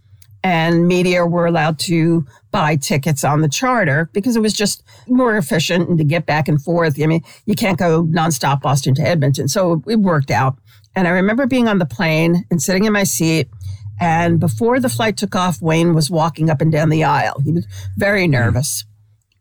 [0.43, 5.37] and media were allowed to buy tickets on the charter because it was just more
[5.37, 7.01] efficient and to get back and forth.
[7.01, 9.47] I mean, you can't go nonstop Boston to Edmonton.
[9.47, 10.57] So it worked out.
[10.95, 13.49] And I remember being on the plane and sitting in my seat.
[13.99, 17.39] And before the flight took off, Wayne was walking up and down the aisle.
[17.43, 17.65] He was
[17.97, 18.31] very hmm.
[18.31, 18.85] nervous.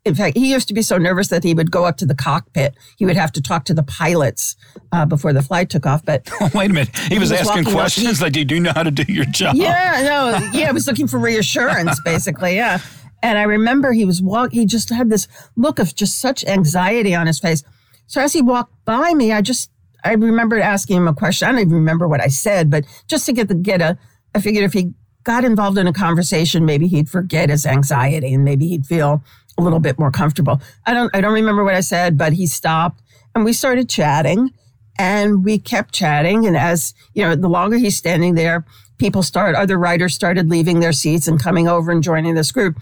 [0.05, 2.15] In fact, he used to be so nervous that he would go up to the
[2.15, 2.75] cockpit.
[2.97, 4.55] He would have to talk to the pilots
[4.91, 6.03] uh, before the flight took off.
[6.03, 8.73] But wait a minute, he was, was asking walking up- questions like, "Do you know
[8.73, 12.55] how to do your job?" yeah, no, yeah, I was looking for reassurance, basically.
[12.55, 12.79] Yeah.
[13.21, 14.51] And I remember he was walk.
[14.51, 17.63] He just had this look of just such anxiety on his face.
[18.07, 19.71] So as he walked by me, I just
[20.03, 21.47] I remembered asking him a question.
[21.47, 23.97] I don't even remember what I said, but just to get the get a,
[24.35, 28.43] I figured if he got involved in a conversation, maybe he'd forget his anxiety and
[28.43, 29.23] maybe he'd feel
[29.57, 30.61] a little bit more comfortable.
[30.85, 33.01] I don't I don't remember what I said, but he stopped
[33.35, 34.51] and we started chatting
[34.97, 36.45] and we kept chatting.
[36.45, 38.65] And as you know, the longer he's standing there,
[38.97, 42.77] people start other writers started leaving their seats and coming over and joining this group.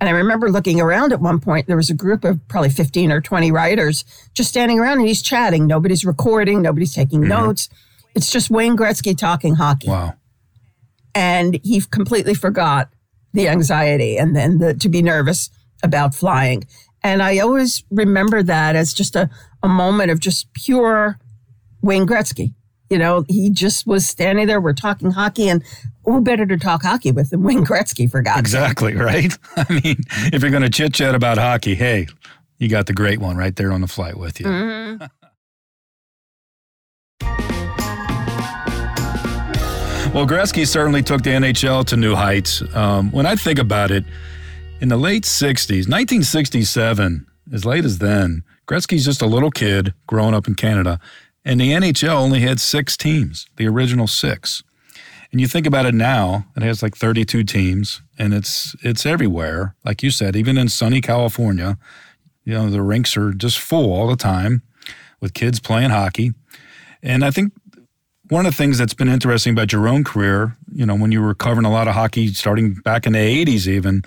[0.00, 3.10] And I remember looking around at one point, there was a group of probably 15
[3.10, 4.04] or 20 writers
[4.34, 5.66] just standing around and he's chatting.
[5.66, 7.30] Nobody's recording, nobody's taking mm-hmm.
[7.30, 7.70] notes.
[8.14, 9.88] It's just Wayne Gretzky talking hockey.
[9.88, 10.14] Wow.
[11.16, 12.90] And he completely forgot
[13.32, 15.48] the anxiety and then the, to be nervous
[15.82, 16.64] about flying.
[17.02, 19.30] And I always remember that as just a,
[19.62, 21.18] a moment of just pure
[21.80, 22.52] Wayne Gretzky.
[22.90, 24.60] You know, he just was standing there.
[24.60, 25.64] We're talking hockey, and
[26.04, 28.60] who better to talk hockey with than Wayne Gretzky, for God's sake?
[28.60, 29.36] Exactly, right?
[29.56, 29.96] I mean,
[30.32, 32.06] if you're going to chit chat about hockey, hey,
[32.58, 34.46] you got the great one right there on the flight with you.
[34.46, 35.10] Mhm.
[40.16, 42.62] Well, Gretzky certainly took the NHL to new heights.
[42.74, 44.06] Um, when I think about it,
[44.80, 50.32] in the late 60s, 1967, as late as then, Gretzky's just a little kid growing
[50.32, 50.98] up in Canada,
[51.44, 54.62] and the NHL only had six teams, the original six.
[55.32, 59.74] And you think about it now, it has like 32 teams, and it's it's everywhere.
[59.84, 61.76] Like you said, even in sunny California,
[62.42, 64.62] you know the rinks are just full all the time
[65.20, 66.32] with kids playing hockey.
[67.02, 67.52] And I think
[68.28, 71.22] one of the things that's been interesting about your own career, you know, when you
[71.22, 74.02] were covering a lot of hockey starting back in the 80s, even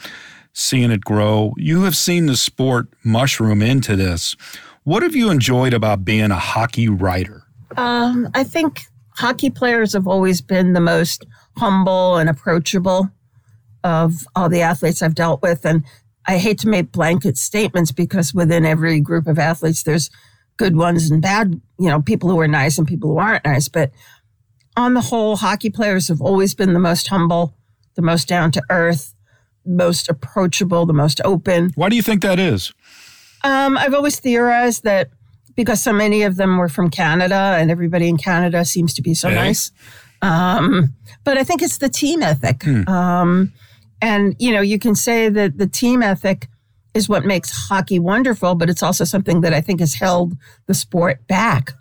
[0.54, 4.36] seeing it grow, you have seen the sport mushroom into this.
[4.84, 7.44] What have you enjoyed about being a hockey writer?
[7.78, 8.82] Um, I think
[9.16, 11.26] hockey players have always been the most
[11.58, 13.10] humble and approachable
[13.84, 15.66] of all the athletes I've dealt with.
[15.66, 15.84] And
[16.26, 20.10] I hate to make blanket statements because within every group of athletes, there's
[20.60, 23.70] good ones and bad, you know, people who are nice and people who aren't nice.
[23.70, 23.92] But
[24.76, 27.56] on the whole, hockey players have always been the most humble,
[27.96, 29.16] the most down to earth,
[29.66, 31.72] most approachable, the most open.
[31.76, 32.74] Why do you think that is?
[33.44, 35.10] Um, I've always theorized that
[35.56, 39.14] because so many of them were from Canada and everybody in Canada seems to be
[39.14, 39.36] so Okay.
[39.38, 39.72] nice.
[40.22, 40.94] Um,
[41.24, 42.68] but I think it's the team ethic.
[42.88, 43.54] Um,
[44.02, 46.50] and, you know, you can say that the team ethic
[47.00, 50.74] is what makes hockey wonderful, but it's also something that I think has held the
[50.76, 51.72] sport back,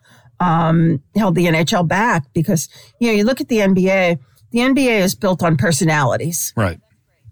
[0.41, 2.69] um, held the NHL back because,
[3.01, 4.19] you know, you look at the NBA,
[4.53, 6.81] the NBA is built on personalities, Right.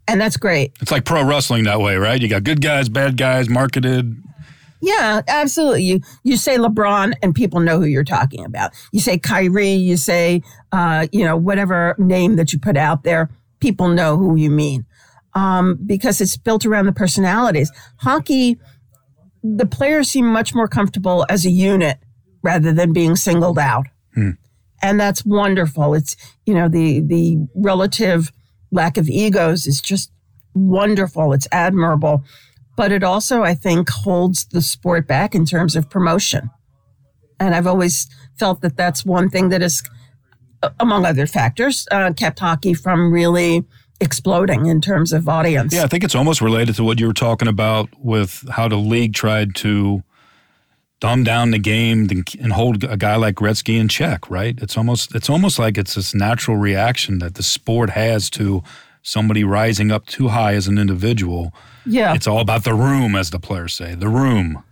[0.09, 0.72] and that's great.
[0.83, 2.20] It's like pro wrestling that way, right?
[2.20, 4.16] You got good guys, bad guys, marketed.
[4.83, 5.85] Yeah, absolutely.
[5.85, 8.72] You you say LeBron and people know who you're talking about.
[8.92, 13.31] You say Kyrie, you say uh, you know whatever name that you put out there,
[13.61, 14.85] people know who you mean
[15.37, 17.70] um, because it's built around the personalities.
[17.99, 18.59] Hockey,
[19.42, 21.99] the players seem much more comfortable as a unit
[22.42, 23.87] rather than being singled out,
[24.83, 25.94] and that's wonderful.
[25.94, 28.33] It's you know the the relative
[28.72, 30.11] lack of egos is just
[30.55, 31.33] wonderful.
[31.33, 32.25] It's admirable
[32.77, 36.51] but it also, I think, holds the sport back in terms of promotion.
[37.40, 38.07] And I've always
[38.38, 39.62] felt that that's one thing that
[40.62, 43.64] uh, among other factors, uh, kept hockey from really
[44.00, 45.72] exploding in terms of audience.
[45.74, 48.76] Yeah, I think it's almost related to what you were talking about with how the
[48.76, 50.02] league tried to
[51.00, 52.09] dumb down the game
[52.40, 54.59] and- hold a guy like Gretzky in check, right?
[54.61, 58.62] It's almost it's almost like it's this natural reaction that the sport has to
[59.02, 61.52] somebody rising up too high as an individual.
[61.85, 62.14] Yeah.
[62.14, 64.62] It's all about the room, as the players say, the room.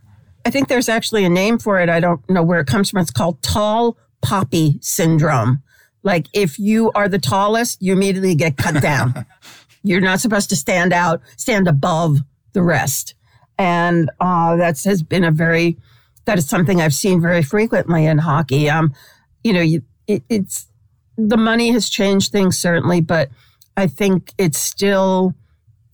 [0.45, 1.89] I think there's actually a name for it.
[1.89, 3.01] I don't know where it comes from.
[3.01, 5.63] It's called tall poppy syndrome.
[6.05, 9.27] Like if you are the tallest, you immediately get cut down.
[9.83, 12.21] You're not supposed to stand out, stand above
[12.53, 13.15] the rest.
[13.59, 15.79] And uh, that has been a very,
[16.27, 18.71] that is something I've seen very frequently in hockey.
[18.71, 18.95] Um,
[19.43, 20.69] you know, you, it, it's
[21.17, 23.31] the money has changed things certainly, but
[23.77, 25.35] I think it's still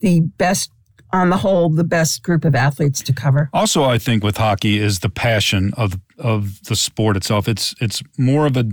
[0.00, 0.70] the best,
[1.12, 3.50] on the whole, the best group of athletes to cover.
[3.52, 7.48] Also, I think with hockey is the passion of of the sport itself.
[7.48, 8.68] It's it's more of a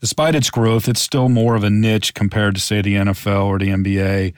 [0.00, 3.58] despite its growth, it's still more of a niche compared to say the NFL or
[3.58, 4.34] the NBA.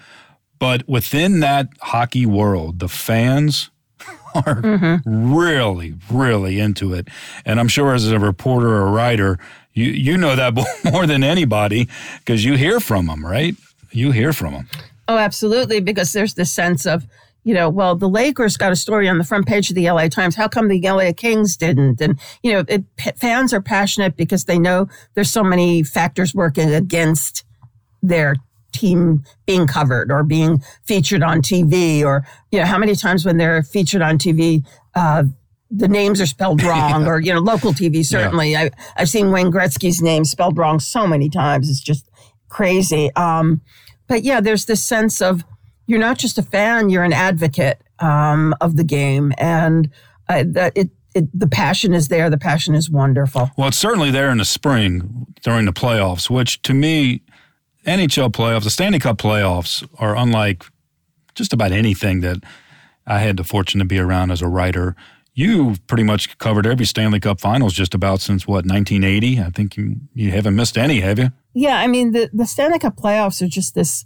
[0.59, 3.71] But within that hockey world, the fans
[4.35, 5.35] are mm-hmm.
[5.35, 7.09] really, really into it.
[7.45, 9.39] And I'm sure as a reporter or writer,
[9.73, 10.55] you you know that
[10.93, 11.89] more than anybody
[12.19, 13.55] because you hear from them, right?
[13.93, 14.69] You hear from them.
[15.09, 15.81] Oh, absolutely.
[15.81, 17.07] Because there's this sense of,
[17.45, 20.09] you know, well, the Lakers got a story on the front page of the LA
[20.09, 20.37] Times.
[20.37, 22.01] How come the LA Kings didn't?
[22.01, 22.85] And, you know, it,
[23.17, 27.45] fans are passionate because they know there's so many factors working against
[28.03, 28.35] their
[28.73, 33.37] team being covered or being featured on TV or, you know, how many times when
[33.37, 34.65] they're featured on TV,
[34.95, 35.25] uh,
[35.71, 38.53] the names are spelled wrong or, you know, local TV, certainly.
[38.53, 38.63] Yeah.
[38.63, 41.71] I, I've seen Wayne Gretzky's name spelled wrong so many times.
[41.71, 42.09] It's just
[42.49, 43.11] crazy.
[43.17, 43.63] Um,
[44.09, 45.45] but yeah, there's this sense of,
[45.91, 49.33] you're not just a fan, you're an advocate um, of the game.
[49.39, 49.91] And
[50.29, 52.31] uh, that it, it, the passion is there.
[52.31, 53.51] The passion is wonderful.
[53.59, 57.23] Well, it's certainly there in the spring during the playoffs, which to me,
[57.87, 60.65] NHL playoffs, the Stanley Cup playoffs are unlike
[61.35, 62.37] just about anything that
[63.05, 64.95] I had the fortune to be around as a writer.
[65.35, 69.41] You've pretty much covered every Stanley Cup finals just about since what, 1980?
[69.41, 71.33] I think you, you haven't missed any, have you?
[71.53, 74.05] Yeah, I mean, the, the Stanley Cup playoffs are just this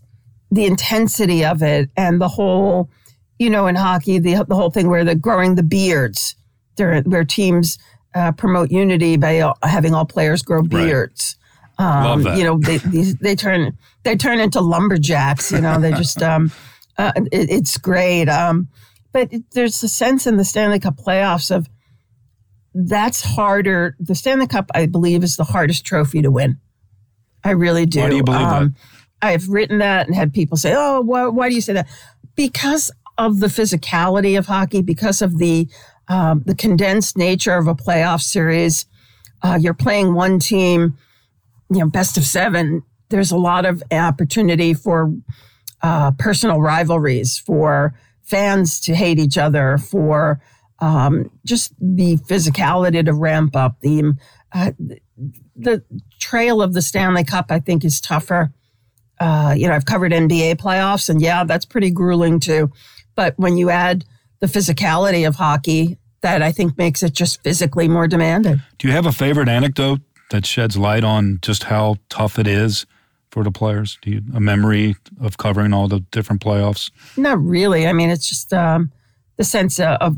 [0.54, 2.88] the intensity of it and the whole,
[3.38, 6.36] you know, in hockey, the, the whole thing where the growing the beards,
[6.76, 7.78] where teams
[8.14, 11.36] uh, promote unity by having all players grow beards.
[11.78, 12.06] Right.
[12.06, 15.50] Um, you know, they, they, they turn they turn into lumberjacks.
[15.50, 16.52] You know, they just um,
[16.98, 18.28] uh, it, it's great.
[18.28, 18.68] Um,
[19.12, 21.68] but it, there's a sense in the Stanley Cup playoffs of
[22.74, 23.96] that's harder.
[23.98, 26.58] The Stanley Cup, I believe, is the hardest trophy to win.
[27.42, 28.00] I really do.
[28.00, 28.80] Why do you believe um, that?
[29.24, 31.88] I've written that and had people say, "Oh, why, why do you say that?"
[32.36, 35.68] Because of the physicality of hockey, because of the
[36.08, 38.86] um, the condensed nature of a playoff series.
[39.42, 40.96] Uh, you're playing one team,
[41.70, 42.82] you know, best of seven.
[43.08, 45.14] There's a lot of opportunity for
[45.82, 50.40] uh, personal rivalries, for fans to hate each other, for
[50.80, 53.80] um, just the physicality to ramp up.
[53.80, 54.14] The
[54.52, 54.72] uh,
[55.56, 55.84] the
[56.20, 58.52] trail of the Stanley Cup, I think, is tougher
[59.20, 62.70] uh, you know, I've covered NBA playoffs, and yeah, that's pretty grueling too.
[63.14, 64.04] But when you add
[64.40, 68.62] the physicality of hockey, that I think makes it just physically more demanding.
[68.78, 70.00] Do you have a favorite anecdote
[70.30, 72.86] that sheds light on just how tough it is
[73.30, 73.98] for the players?
[74.00, 76.90] Do you a memory of covering all the different playoffs?
[77.16, 77.86] Not really.
[77.86, 78.90] I mean, it's just um,
[79.36, 80.16] the sense of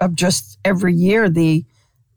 [0.00, 1.64] of just every year the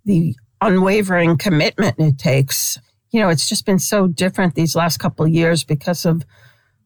[0.06, 2.80] the unwavering commitment it takes
[3.18, 6.24] you know, it's just been so different these last couple of years because of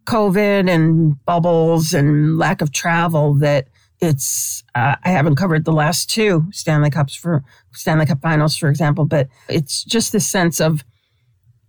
[0.05, 3.67] COVID and bubbles and lack of travel that
[3.99, 8.69] it's uh, I haven't covered the last two Stanley Cups for Stanley Cup finals, for
[8.69, 10.85] example, but it's just this sense of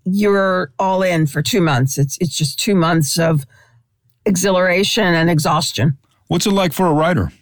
[0.04, 1.98] you're all in for two months.
[1.98, 3.44] It's it's just two months of
[4.24, 5.98] exhilaration and exhaustion.
[6.28, 7.32] What's it like for a writer?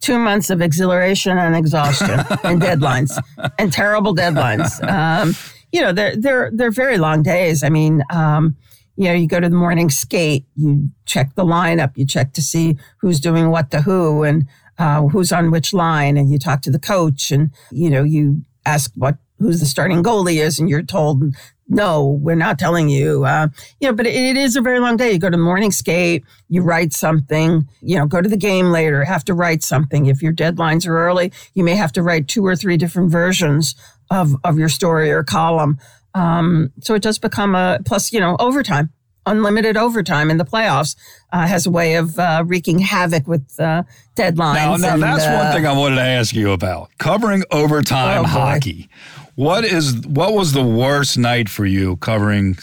[0.00, 3.22] Two months of exhilaration and exhaustion and deadlines
[3.58, 4.82] and terrible deadlines.
[4.88, 5.34] Um,
[5.74, 7.64] you know, they're they're they're very long days.
[7.64, 8.56] I mean, um,
[8.94, 12.42] you know, you go to the morning skate, you check the lineup, you check to
[12.42, 14.46] see who's doing what to who and
[14.78, 18.44] uh, who's on which line, and you talk to the coach, and you know, you
[18.64, 21.24] ask what who's the starting goalie is, and you're told
[21.68, 23.24] no, we're not telling you.
[23.24, 23.48] Uh,
[23.80, 25.12] you know, but it, it is a very long day.
[25.12, 28.66] You go to the morning skate, you write something, you know, go to the game
[28.66, 30.06] later, have to write something.
[30.06, 33.74] If your deadlines are early, you may have to write two or three different versions
[34.14, 35.78] of, of your story or column.
[36.14, 38.90] Um, so it does become a plus, you know, overtime,
[39.26, 40.96] unlimited overtime in the playoffs
[41.32, 43.82] uh, has a way of uh, wreaking havoc with uh,
[44.16, 44.54] deadlines.
[44.54, 48.28] Now, now and, that's one thing I wanted to ask you about covering overtime Oh,
[48.28, 48.88] hockey.
[49.34, 52.56] What is what was the worst night for you covering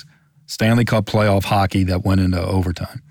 [0.45, 3.01] Stanley Cup playoff hockey that went into overtime?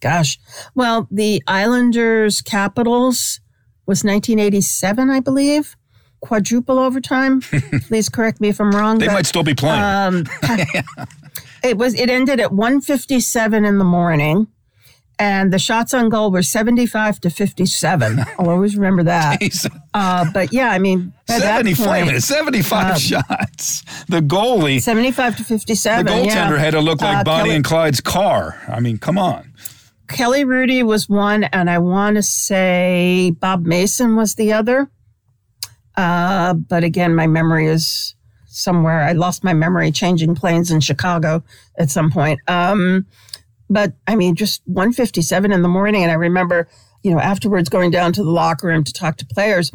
[0.00, 0.38] Gosh.
[0.74, 3.40] Well, the Islanders Capitals
[3.86, 5.76] was 1987, I believe.
[6.20, 7.40] Quadruple overtime.
[7.88, 8.98] Please correct me if I'm wrong.
[8.98, 9.82] They but, might still be playing.
[9.82, 10.24] Um,
[11.64, 11.94] it was.
[11.94, 14.46] It ended at 1:57 in the morning,
[15.18, 18.18] and the shots on goal were 75 to 57.
[18.38, 19.40] I'll always remember that.
[19.94, 23.82] Uh, but yeah, I mean, at that 70, point, minute, 75 um, shots.
[24.08, 26.04] The goalie, 75 to 57.
[26.06, 26.58] the goaltender yeah.
[26.58, 28.60] had to look like Uh, Bonnie Kelly- and Clyde's car.
[28.68, 29.52] I mean, come on.
[30.08, 34.90] Kelly Hrudey was one, and I want to say Bob Mason was the other.
[36.00, 38.14] Uh, but again, my memory is
[38.46, 39.02] somewhere.
[39.02, 41.44] I lost my memory changing planes in Chicago
[41.78, 42.40] at some point.
[42.48, 43.06] Um,
[43.68, 46.02] but I mean, just 157 in the morning.
[46.02, 46.68] And I remember,
[47.02, 49.70] you know, afterwards going down to the locker room to talk to players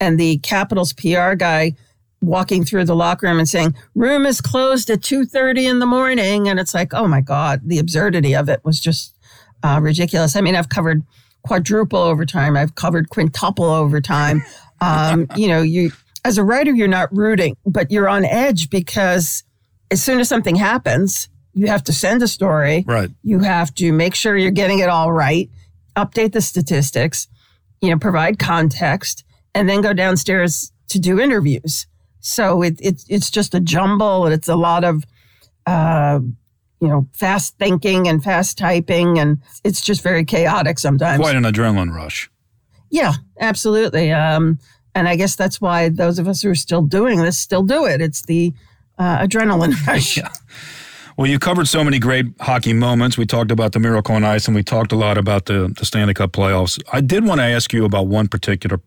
[0.00, 1.76] and the Capitals PR guy
[2.20, 6.48] walking through the locker room and saying, room is closed at 2.30 in the morning.
[6.48, 9.14] And it's like, oh my God, the absurdity of it was just
[9.62, 10.34] uh, ridiculous.
[10.34, 11.04] I mean, I've covered
[11.44, 12.56] quadruple overtime.
[12.56, 14.42] I've covered quintuple overtime.
[14.80, 15.92] Um, you know, you
[16.24, 19.44] as a writer, you're not rooting, but you're on edge because
[19.90, 22.84] as soon as something happens, you have to send a story.
[22.86, 23.10] Right.
[23.22, 25.48] You have to make sure you're getting it all right.
[25.96, 27.26] update the statistics,
[27.80, 29.24] you know, provide context,
[29.54, 31.86] and then go downstairs to do interviews.
[32.20, 34.24] So it, it it's just a jumble.
[34.26, 35.04] and It's a lot of,
[35.66, 36.20] uh,
[36.80, 41.20] you know, fast thinking and fast typing, and it's just very chaotic sometimes.
[41.20, 42.30] Quite an adrenaline rush.
[42.90, 44.12] Yeah, absolutely.
[44.12, 44.58] Um,
[44.94, 47.86] and I guess that's why those of us who are still doing this still do
[47.86, 48.00] it.
[48.00, 48.52] It's the
[48.98, 50.16] uh, adrenaline rush.
[50.16, 50.28] Yeah.
[51.16, 53.18] Well, you covered so many great hockey moments.
[53.18, 55.84] We talked about the Miracle on Ice, and we talked a lot about the, the
[55.84, 56.80] Stanley Cup playoffs.
[56.92, 58.80] I did want to ask you about one particular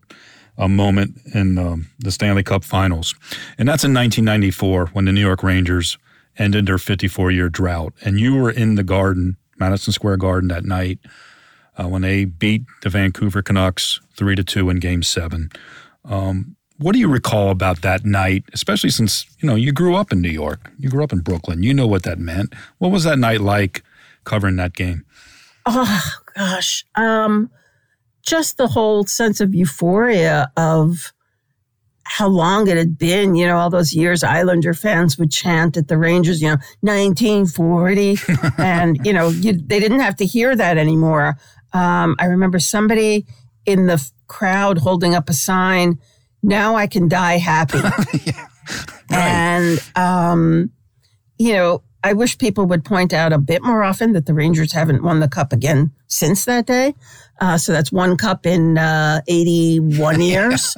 [0.56, 3.14] uh, moment in um, the Stanley Cup Finals,
[3.58, 5.98] and that's in 1994 when the New York Rangers
[6.38, 10.64] ended their 54 year drought, and you were in the Garden, Madison Square Garden, that
[10.64, 11.00] night
[11.78, 15.50] uh, when they beat the Vancouver Canucks three to two in Game Seven.
[16.04, 20.12] Um, what do you recall about that night, especially since you know you grew up
[20.12, 22.54] in New York, you grew up in Brooklyn, you know what that meant.
[22.78, 23.82] What was that night like
[24.24, 25.04] covering that game?
[25.64, 27.50] Oh gosh, um,
[28.22, 31.12] just the whole sense of euphoria of
[32.04, 33.34] how long it had been.
[33.36, 38.18] You know, all those years Islander fans would chant at the Rangers, you know, 1940,
[38.58, 41.36] and you know you, they didn't have to hear that anymore.
[41.72, 43.26] Um, I remember somebody
[43.66, 45.98] in the crowd holding up a sign
[46.42, 47.78] now I can die happy.
[48.24, 48.46] yeah.
[49.10, 49.18] right.
[49.18, 50.70] And, um,
[51.38, 54.72] you know, I wish people would point out a bit more often that the Rangers
[54.72, 56.94] haven't won the cup again since that day.
[57.40, 60.76] Uh, so that's one cup in uh, 81 years.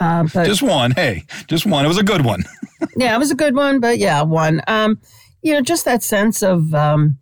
[0.00, 0.90] uh, but, just one.
[0.90, 1.84] Hey, just one.
[1.84, 2.44] It was a good one.
[2.96, 4.60] yeah, it was a good one, but yeah, one.
[4.66, 5.00] Um,
[5.42, 7.18] you know, just that sense of um,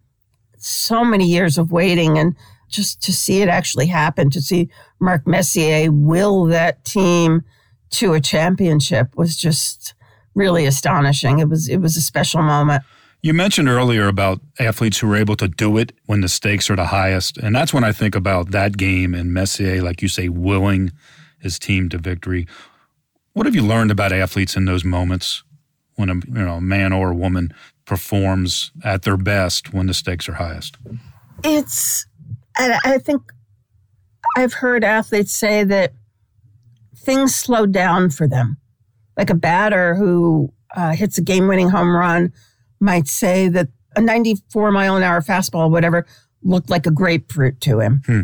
[0.58, 2.34] so many years of waiting and
[2.74, 4.68] just to see it actually happen, to see
[5.00, 7.42] Mark Messier will that team
[7.90, 9.94] to a championship was just
[10.34, 11.38] really astonishing.
[11.38, 12.82] It was it was a special moment.
[13.22, 16.76] You mentioned earlier about athletes who are able to do it when the stakes are
[16.76, 20.28] the highest, and that's when I think about that game and Messier, like you say,
[20.28, 20.92] willing
[21.38, 22.46] his team to victory.
[23.32, 25.42] What have you learned about athletes in those moments
[25.94, 27.54] when a you know a man or a woman
[27.84, 30.76] performs at their best when the stakes are highest?
[31.42, 32.06] It's,
[32.56, 33.22] I think
[34.36, 35.92] I've heard athletes say that
[36.96, 38.58] things slow down for them.
[39.16, 42.32] Like a batter who uh, hits a game winning home run
[42.80, 46.06] might say that a 94 mile an hour fastball, whatever,
[46.42, 48.02] looked like a grapefruit to him.
[48.06, 48.20] Hmm.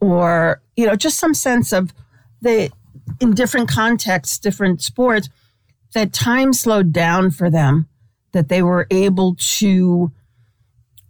[0.00, 1.92] Or, you know, just some sense of
[2.40, 2.70] the,
[3.20, 5.28] in different contexts, different sports,
[5.92, 7.86] that time slowed down for them,
[8.32, 10.10] that they were able to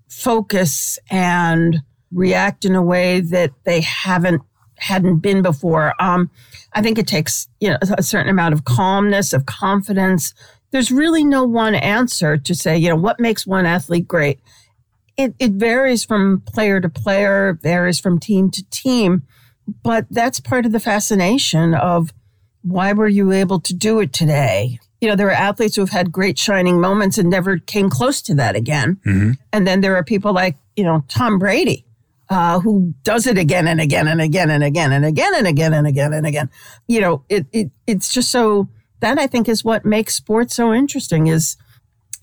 [0.09, 1.83] focus and
[2.13, 4.43] react in a way that they haven't
[4.79, 5.95] hadn't been before.
[6.01, 6.31] Um,
[6.73, 10.35] I think it takes you know a certain amount of calmness, of confidence.
[10.71, 14.39] There's really no one answer to say, you know, what makes one athlete great.
[15.17, 19.25] It, it varies from player to player, varies from team to team,
[19.83, 22.13] but that's part of the fascination of
[22.63, 24.79] why were you able to do it today?
[25.01, 28.21] You know, there are athletes who have had great shining moments and never came close
[28.23, 29.01] to that again.
[29.07, 29.33] Mm-hmm.
[29.53, 31.87] And then there are people like, you know, Tom Brady,
[32.31, 35.75] uh, who does it again and again and again and again and again and again
[35.75, 36.49] and again and again.
[36.87, 38.69] You know, it, it it's just so
[39.01, 41.57] that I think is what makes sports so interesting is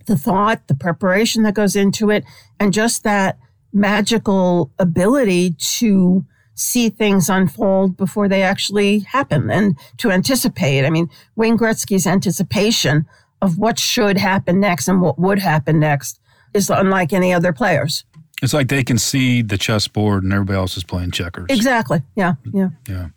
[0.05, 2.23] the thought, the preparation that goes into it,
[2.59, 3.37] and just that
[3.73, 10.85] magical ability to see things unfold before they actually happen and to anticipate.
[10.85, 13.05] I mean, Wayne Gretzky's anticipation
[13.41, 16.19] of what should happen next and what would happen next
[16.53, 18.05] is unlike any other players.
[18.41, 21.47] It's like they can see the chessboard and everybody else is playing checkers.
[21.49, 22.03] Exactly.
[22.15, 22.35] Yeah.
[22.53, 22.69] Yeah.
[22.87, 23.07] Yeah.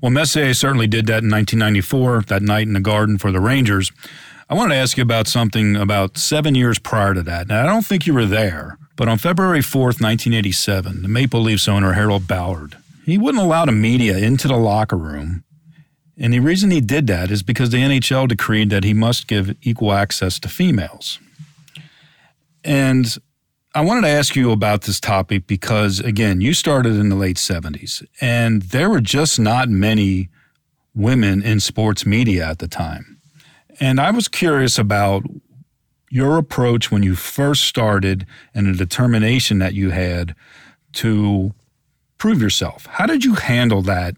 [0.00, 3.92] Well, Messier certainly did that in 1994, that night in the Garden for the Rangers.
[4.48, 7.48] I wanted to ask you about something about seven years prior to that.
[7.48, 11.68] Now, I don't think you were there, but on February 4th, 1987, the Maple Leafs
[11.68, 15.44] owner, Harold Ballard, he wouldn't allow the media into the locker room.
[16.18, 19.56] And the reason he did that is because the NHL decreed that he must give
[19.62, 21.18] equal access to females.
[22.62, 23.16] And
[23.72, 27.36] I wanted to ask you about this topic because, again, you started in the late
[27.36, 30.28] 70s, and there were just not many
[30.92, 33.20] women in sports media at the time.
[33.78, 35.22] And I was curious about
[36.10, 40.34] your approach when you first started and the determination that you had
[40.94, 41.54] to
[42.18, 42.86] prove yourself.
[42.86, 44.16] How did you handle that,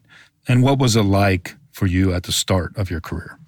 [0.48, 3.38] and what was it like for you at the start of your career?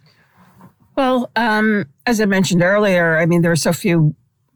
[0.96, 4.14] Well, um, as I mentioned earlier, I mean, there are so few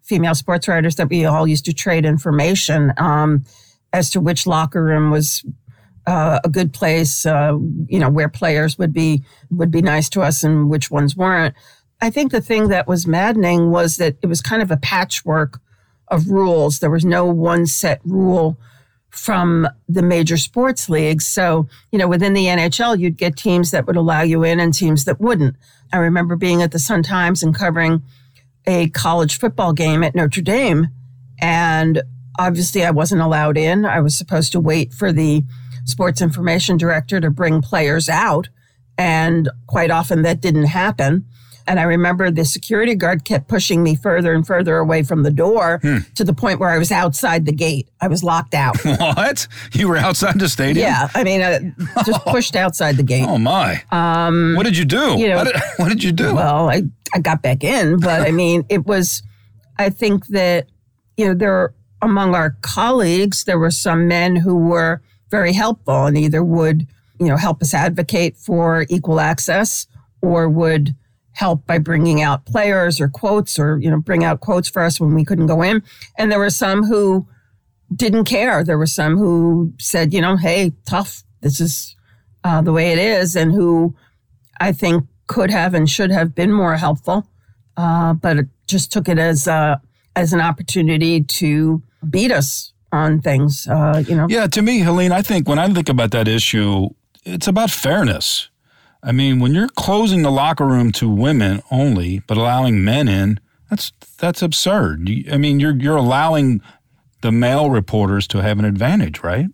[0.08, 3.44] female sports writers that we all used to trade information um,
[3.92, 5.44] as to which locker room was
[6.06, 7.56] uh, a good place, uh,
[7.86, 11.54] you know, where players would be would be nice to us and which ones weren't.
[12.00, 15.60] I think the thing that was maddening was that it was kind of a patchwork
[16.08, 16.78] of rules.
[16.78, 18.56] There was no one set rule
[19.10, 21.26] from the major sports leagues.
[21.26, 24.72] So, you know, within the NHL, you'd get teams that would allow you in and
[24.72, 25.56] teams that wouldn't.
[25.92, 28.02] I remember being at the Sun Times and covering
[28.68, 30.88] a college football game at Notre Dame.
[31.40, 32.02] And
[32.38, 33.86] obviously, I wasn't allowed in.
[33.86, 35.42] I was supposed to wait for the
[35.86, 38.48] sports information director to bring players out.
[38.98, 41.24] And quite often that didn't happen.
[41.68, 45.30] And I remember the security guard kept pushing me further and further away from the
[45.30, 45.98] door hmm.
[46.14, 47.88] to the point where I was outside the gate.
[48.00, 48.76] I was locked out.
[48.84, 49.46] what?
[49.72, 50.86] You were outside the stadium?
[50.86, 51.08] Yeah.
[51.14, 51.60] I mean, uh,
[52.04, 53.26] just pushed outside the gate.
[53.28, 53.82] Oh, my.
[53.92, 55.18] Um, what did you do?
[55.18, 56.34] You know, what, did, what did you do?
[56.34, 56.82] Well, I,
[57.14, 59.22] I got back in, but I mean, it was,
[59.78, 60.66] I think that,
[61.16, 66.16] you know, there among our colleagues, there were some men who were very helpful and
[66.16, 66.86] either would,
[67.18, 69.86] you know, help us advocate for equal access
[70.22, 70.94] or would
[71.32, 75.00] help by bringing out players or quotes or, you know, bring out quotes for us
[75.00, 75.82] when we couldn't go in.
[76.16, 77.26] And there were some who
[77.94, 78.64] didn't care.
[78.64, 81.22] There were some who said, you know, hey, tough.
[81.40, 81.96] This is
[82.44, 83.36] uh, the way it is.
[83.36, 83.94] And who
[84.60, 87.28] I think could have and should have been more helpful.
[87.76, 89.76] Uh, but it just took it as, uh,
[90.16, 94.26] as an opportunity to beat us on things, uh, you know.
[94.28, 96.88] Yeah, to me, Helene, I think when I think about that issue,
[97.24, 98.48] it's about fairness.
[99.02, 103.40] I mean, when you're closing the locker room to women only, but allowing men in,
[103.70, 105.08] that's that's absurd.
[105.30, 106.60] I mean, you're you're allowing
[107.20, 109.46] the male reporters to have an advantage, right?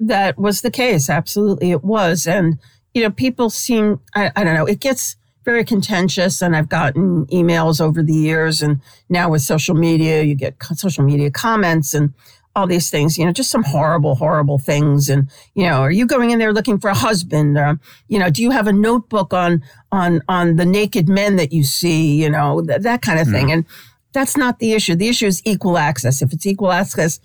[0.00, 1.08] That was the case.
[1.08, 2.26] Absolutely, it was.
[2.26, 2.58] And
[2.94, 4.66] you know, people seem I, I don't know.
[4.66, 9.74] It gets very contentious, and I've gotten emails over the years, and now with social
[9.74, 12.14] media, you get social media comments, and
[12.54, 15.08] all these things, you know, just some horrible, horrible things.
[15.08, 17.56] And, you know, are you going in there looking for a husband?
[17.56, 21.52] Or, you know, do you have a notebook on, on, on the naked men that
[21.52, 23.46] you see, you know, th- that kind of thing.
[23.46, 23.52] Mm.
[23.52, 23.66] And
[24.12, 24.94] that's not the issue.
[24.94, 26.20] The issue is equal access.
[26.20, 27.20] If it's equal access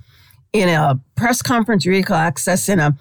[0.54, 2.98] in a press conference or equal access in a,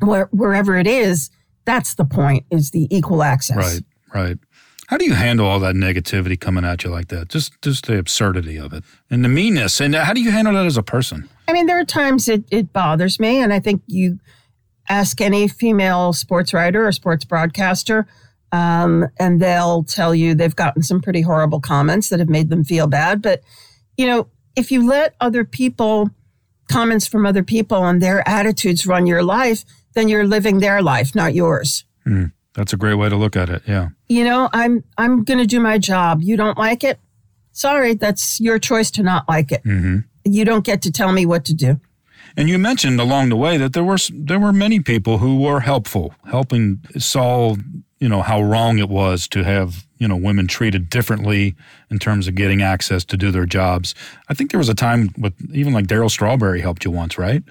[0.00, 1.30] where, wherever it is,
[1.66, 3.56] that's the point is the equal access.
[3.56, 4.38] Right, right.
[4.92, 7.30] How do you handle all that negativity coming at you like that?
[7.30, 9.80] Just just the absurdity of it and the meanness.
[9.80, 11.30] And how do you handle that as a person?
[11.48, 14.18] I mean, there are times it, it bothers me, and I think you
[14.90, 18.06] ask any female sports writer or sports broadcaster,
[18.52, 22.62] um, and they'll tell you they've gotten some pretty horrible comments that have made them
[22.62, 23.22] feel bad.
[23.22, 23.40] But
[23.96, 26.10] you know, if you let other people
[26.70, 29.64] comments from other people and their attitudes run your life,
[29.94, 31.86] then you're living their life, not yours.
[32.06, 32.32] Mm.
[32.54, 33.62] That's a great way to look at it.
[33.66, 33.88] Yeah.
[34.08, 36.22] You know, I'm I'm going to do my job.
[36.22, 36.98] You don't like it?
[37.52, 39.62] Sorry, that's your choice to not like it.
[39.64, 39.98] Mm-hmm.
[40.24, 41.80] You don't get to tell me what to do.
[42.36, 45.60] And you mentioned along the way that there were there were many people who were
[45.60, 47.58] helpful, helping solve
[47.98, 51.54] you know how wrong it was to have you know women treated differently
[51.90, 53.94] in terms of getting access to do their jobs.
[54.28, 57.42] I think there was a time with even like Darryl Strawberry helped you once, right?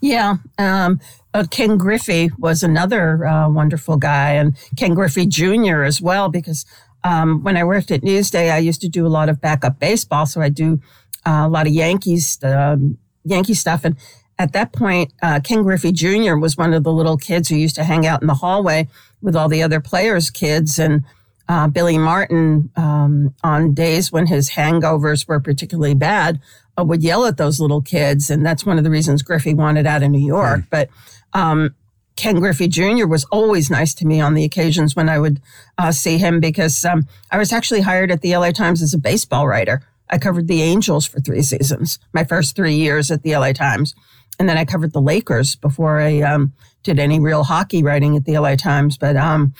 [0.00, 0.36] Yeah.
[0.58, 1.00] Um,
[1.32, 5.82] uh, Ken Griffey was another uh, wonderful guy, and Ken Griffey Jr.
[5.82, 6.64] as well, because
[7.04, 10.26] um, when I worked at Newsday, I used to do a lot of backup baseball.
[10.26, 10.80] So I do
[11.26, 13.84] uh, a lot of Yankees, um, Yankee stuff.
[13.84, 13.96] And
[14.38, 16.36] at that point, uh, Ken Griffey Jr.
[16.36, 18.88] was one of the little kids who used to hang out in the hallway
[19.20, 20.78] with all the other players' kids.
[20.78, 21.04] And
[21.48, 26.40] uh, Billy Martin, um, on days when his hangovers were particularly bad,
[26.78, 28.30] uh, would yell at those little kids.
[28.30, 30.60] And that's one of the reasons Griffey wanted out of New York.
[30.60, 30.66] Mm.
[30.70, 30.88] But
[31.32, 31.74] um,
[32.16, 33.06] Ken Griffey Jr.
[33.06, 35.40] was always nice to me on the occasions when I would
[35.78, 38.98] uh, see him because um, I was actually hired at the LA Times as a
[38.98, 39.82] baseball writer.
[40.10, 43.94] I covered the Angels for three seasons, my first three years at the LA Times.
[44.38, 46.52] And then I covered the Lakers before I um,
[46.82, 48.98] did any real hockey writing at the LA Times.
[48.98, 49.54] But, um,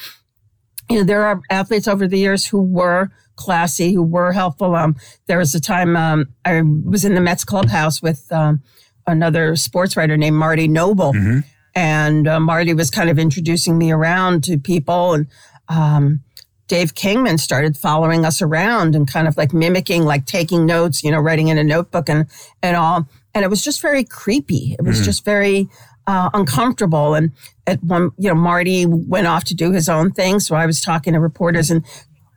[0.89, 3.11] you know, there are athletes over the years who were
[3.41, 4.77] classy, who were helpful.
[4.77, 8.63] Um, there was a time um, I was in the Mets clubhouse with um,
[9.07, 11.13] another sports writer named Marty Noble.
[11.13, 11.41] Mm-hmm.
[11.75, 15.15] And uh, Marty was kind of introducing me around to people.
[15.15, 15.27] And
[15.69, 16.21] um,
[16.67, 21.11] Dave Kingman started following us around and kind of like mimicking, like taking notes, you
[21.11, 22.27] know, writing in a notebook and,
[22.63, 23.09] and all.
[23.35, 24.77] And it was just very creepy.
[24.79, 25.05] It was mm.
[25.05, 25.69] just very
[26.07, 27.15] uh, uncomfortable.
[27.15, 27.33] And
[27.67, 30.41] at one, you know, Marty went off to do his own thing.
[30.41, 31.85] So I was talking to reporters and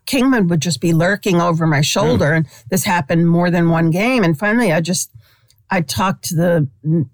[0.05, 2.31] Kingman would just be lurking over my shoulder.
[2.31, 2.37] Mm.
[2.37, 4.23] And this happened more than one game.
[4.23, 5.11] And finally, I just,
[5.69, 7.07] I talked to the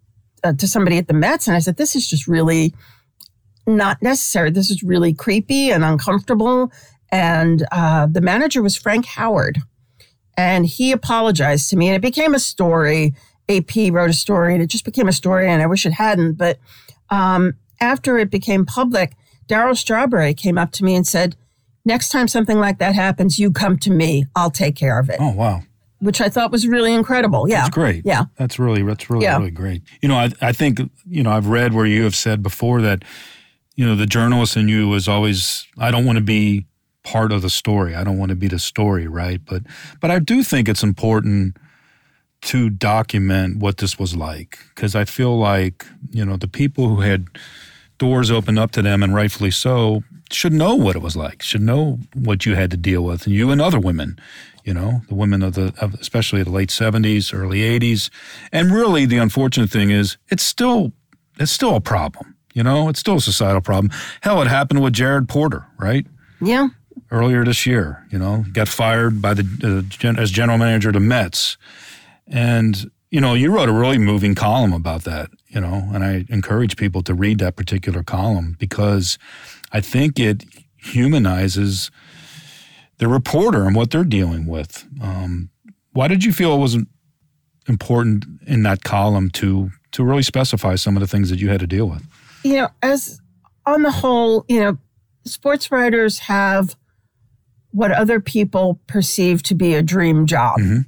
[0.43, 2.73] uh, to somebody at the Mets, and I said, "This is just really
[3.67, 4.51] not necessary.
[4.51, 6.71] This is really creepy and uncomfortable."
[7.11, 9.59] And uh, the manager was Frank Howard,
[10.37, 13.15] and he apologized to me, and it became a story.
[13.49, 16.33] AP wrote a story, and it just became a story, and I wish it hadn't.
[16.33, 16.59] But
[17.09, 19.13] um, after it became public,
[19.47, 21.35] Darryl Strawberry came up to me and said,
[21.85, 24.25] "Next time something like that happens, you come to me.
[24.35, 25.61] I'll take care of it." Oh wow!
[26.01, 27.49] which I thought was really incredible.
[27.49, 27.57] Yeah.
[27.63, 28.03] That's great.
[28.05, 28.25] Yeah.
[28.37, 29.37] That's really that's really Yeah.
[29.37, 29.81] really great.
[30.01, 33.03] You know, I I think you know I've read where you have said before that
[33.75, 36.65] you know the journalist in you was always I don't want to be
[37.03, 37.95] part of the story.
[37.95, 39.41] I don't want to be the story, right?
[39.45, 39.63] But
[39.99, 41.57] but I do think it's important
[42.41, 47.01] to document what this was like because I feel like you know the people who
[47.01, 47.25] had
[47.97, 51.61] doors opened up to them and rightfully so should know what it was like should
[51.61, 54.17] know what you had to deal with and you and other women
[54.63, 58.09] you know the women of the of especially the late 70s early 80s
[58.51, 60.91] and really the unfortunate thing is it's still
[61.39, 64.93] it's still a problem you know it's still a societal problem hell it happened with
[64.93, 66.05] jared porter right
[66.41, 66.67] Yeah.
[67.11, 68.05] earlier this year.
[68.11, 71.57] You know, got fired by the uh, gen, as general manager of the Mets,
[72.27, 75.29] and you know, you wrote a really moving column about that.
[75.47, 79.17] You know, and I encourage people to read that particular column because
[79.71, 80.43] I think it
[80.77, 81.91] humanizes
[82.97, 84.85] the reporter and what they're dealing with.
[85.01, 85.49] Um,
[85.93, 86.77] why did you feel it was
[87.67, 91.59] important in that column to to really specify some of the things that you had
[91.59, 92.03] to deal with?
[92.43, 93.19] you know, as
[93.65, 94.77] on the whole, you know,
[95.25, 96.77] sports writers have
[97.71, 100.57] what other people perceive to be a dream job.
[100.59, 100.85] Mhm.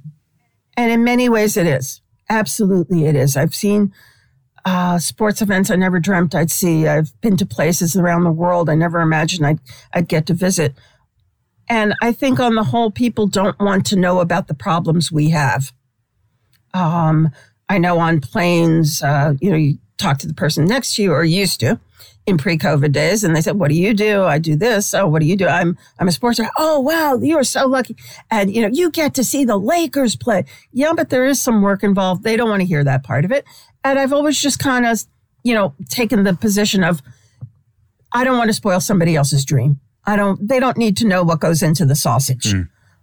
[0.76, 2.00] And in many ways, it is.
[2.30, 3.36] Absolutely, it is.
[3.36, 3.92] I've seen
[4.64, 6.86] uh, sports events I never dreamt I'd see.
[6.86, 9.60] I've been to places around the world I never imagined I'd,
[9.92, 10.74] I'd get to visit.
[11.68, 15.30] And I think, on the whole, people don't want to know about the problems we
[15.30, 15.72] have.
[16.74, 17.30] Um,
[17.68, 21.12] I know on planes, uh, you know, you talk to the person next to you
[21.12, 21.78] or used to
[22.26, 24.94] in pre-COVID days, and they said, "What do you do?" I do this.
[24.94, 25.46] Oh, what do you do?
[25.46, 26.40] I'm I'm a sports.
[26.58, 27.96] Oh, wow, you are so lucky,
[28.30, 30.44] and you know, you get to see the Lakers play.
[30.72, 32.22] Yeah, but there is some work involved.
[32.22, 33.44] They don't want to hear that part of it,
[33.84, 35.02] and I've always just kind of,
[35.42, 37.02] you know, taken the position of,
[38.12, 39.80] I don't want to spoil somebody else's dream.
[40.04, 40.46] I don't.
[40.46, 42.54] They don't need to know what goes into the sausage.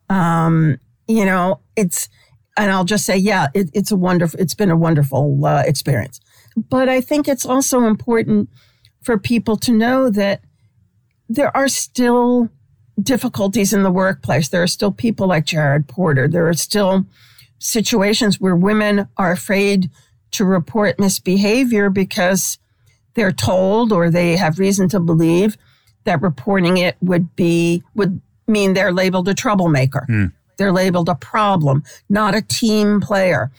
[0.09, 2.09] Um, you know, it's,
[2.57, 4.39] and I'll just say, yeah, it, it's a wonderful.
[4.39, 6.19] It's been a wonderful uh, experience,
[6.55, 8.49] but I think it's also important
[9.01, 10.41] for people to know that
[11.29, 12.49] there are still
[13.01, 14.49] difficulties in the workplace.
[14.49, 16.27] There are still people like Jared Porter.
[16.27, 17.05] There are still
[17.59, 19.89] situations where women are afraid
[20.31, 22.57] to report misbehavior because
[23.15, 25.57] they're told or they have reason to believe
[26.05, 30.05] that reporting it would be would mean they're labeled a troublemaker.
[30.57, 33.51] They're labeled a problem, not a team player,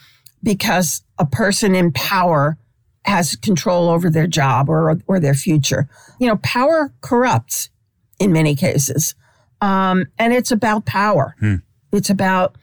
[0.43, 2.57] because a person in power
[3.05, 5.87] has control over their job or or their future.
[6.19, 7.69] You know, power corrupts
[8.19, 9.15] in many cases,
[9.61, 11.35] um, and it's about power.
[11.91, 12.55] It's about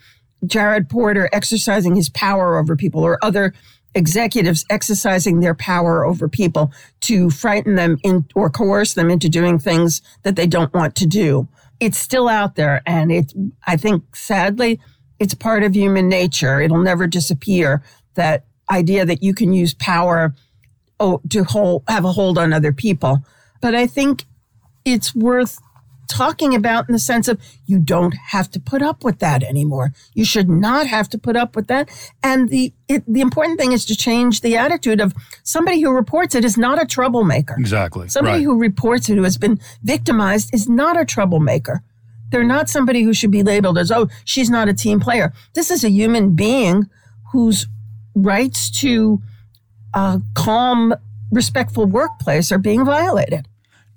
[0.47, 3.55] Jared Porter exercising his power over people, or other
[3.95, 9.59] executives exercising their power over people to frighten them in or coerce them into doing
[9.59, 11.49] things that they don't want to do.
[11.81, 13.33] It's still out there, and it.
[13.67, 14.81] I think sadly,
[15.19, 16.61] it's part of human nature.
[16.61, 17.83] It'll never disappear.
[18.15, 20.35] That idea that you can use power
[21.01, 23.25] oh, to hold, have a hold on other people.
[23.61, 24.25] But I think
[24.85, 25.61] it's worth
[26.09, 29.93] talking about in the sense of you don't have to put up with that anymore.
[30.15, 31.89] You should not have to put up with that.
[32.23, 36.35] And the it, the important thing is to change the attitude of somebody who reports
[36.35, 37.57] it is not a troublemaker.
[37.59, 38.09] Exactly.
[38.09, 38.45] Somebody right.
[38.45, 41.83] who reports it who has been victimized is not a troublemaker.
[42.31, 45.33] They're not somebody who should be labeled as, oh, she's not a team player.
[45.55, 46.85] This is a human being
[47.33, 47.67] whose
[48.15, 49.23] rights to
[49.95, 50.95] a calm,
[51.31, 53.49] respectful workplace are being violated.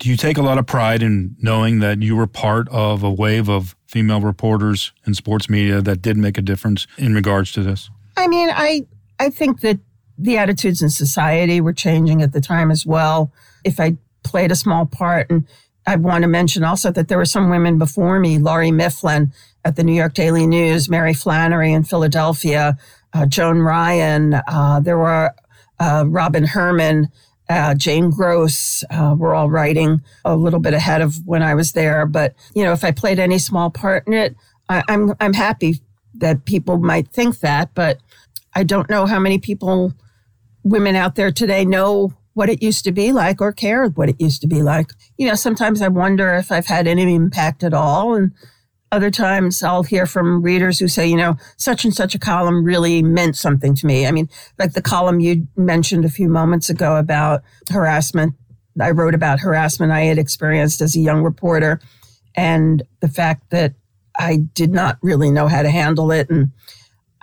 [0.02, 3.12] Do you take a lot of pride in knowing that you were part of a
[3.12, 7.62] wave of female reporters in sports media that did make a difference in regards to
[7.62, 7.92] this?
[8.18, 8.88] I mean, I
[9.20, 9.78] I think that
[10.18, 13.32] the attitudes in society were changing at the time as well.
[13.64, 15.46] If I played a small part, and
[15.86, 19.32] I want to mention also that there were some women before me, Lawrie Mifflin
[19.64, 22.76] at the New York Daily News, Mary Flannery in Philadelphia,
[23.14, 24.34] uh, Joan Ryan.
[24.48, 25.32] Uh, there were
[25.80, 27.10] uh, Robin Herman.
[27.52, 31.74] Uh, Jane Gross uh, were all writing a little bit ahead of when I was
[31.74, 32.06] there.
[32.06, 34.36] But you know, if I played any small part in it,
[34.70, 35.82] I, I'm I'm happy
[36.16, 37.74] that people might think that.
[37.74, 38.00] But
[38.56, 39.94] I don't know how many people,
[40.64, 44.22] women out there today, know what it used to be like or care what it
[44.22, 44.92] used to be like.
[45.18, 48.32] You know, sometimes I wonder if I've had any impact at all, and
[48.92, 52.64] other times I'll hear from readers who say, you know, such and such a column
[52.64, 54.06] really meant something to me.
[54.06, 54.30] I mean,
[54.60, 58.36] like the column you mentioned a few moments ago about harassment.
[58.80, 61.80] I wrote about harassment I had experienced as a young reporter
[62.36, 63.74] and the fact that
[64.18, 66.30] I did not really know how to handle it.
[66.30, 66.52] And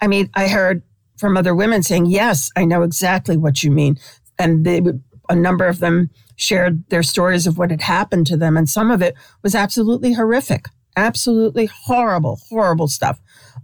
[0.00, 0.82] I mean, I heard
[1.18, 3.98] from other women saying, yes, I know exactly what you mean.
[4.38, 8.36] And they would, a number of them shared their stories of what had happened to
[8.36, 8.56] them.
[8.56, 10.66] And some of it was absolutely horrific
[10.99, 13.18] absolutely horrible, horrible stuff.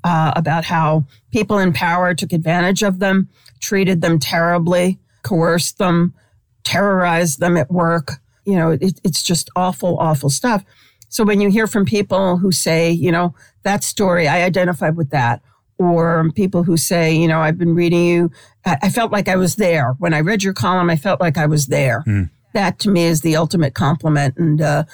[0.04, 3.28] uh, about how people in power took advantage of them,
[3.60, 6.14] treated them terribly, coerced them,
[6.62, 8.12] terrorized them at work.
[8.44, 10.64] You know, it, it's just awful, awful stuff.
[11.08, 15.10] So when you hear from people who say, you know, that story, I identified with
[15.10, 15.40] that,
[15.78, 18.30] or people who say, you know, I've been reading you,
[18.66, 19.94] I, I felt like I was there.
[19.98, 22.04] When I read your column, I felt like I was there.
[22.06, 22.30] Mm.
[22.52, 24.36] That to me is the ultimate compliment.
[24.36, 24.84] And, uh,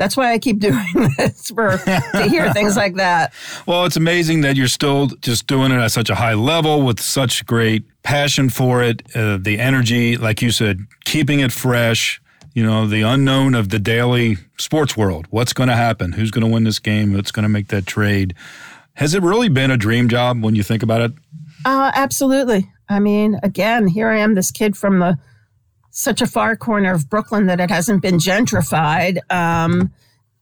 [0.00, 3.32] that's why I keep doing this for to hear things like that.
[3.66, 6.98] Well, it's amazing that you're still just doing it at such a high level with
[6.98, 12.20] such great passion for it, uh, the energy, like you said, keeping it fresh.
[12.54, 15.26] You know, the unknown of the daily sports world.
[15.30, 16.12] What's going to happen?
[16.12, 17.12] Who's going to win this game?
[17.12, 18.34] What's going to make that trade?
[18.94, 21.12] Has it really been a dream job when you think about it?
[21.64, 22.70] Uh, absolutely.
[22.88, 25.18] I mean, again, here I am, this kid from the
[25.90, 29.18] such a far corner of Brooklyn that it hasn't been gentrified.
[29.30, 29.92] Um,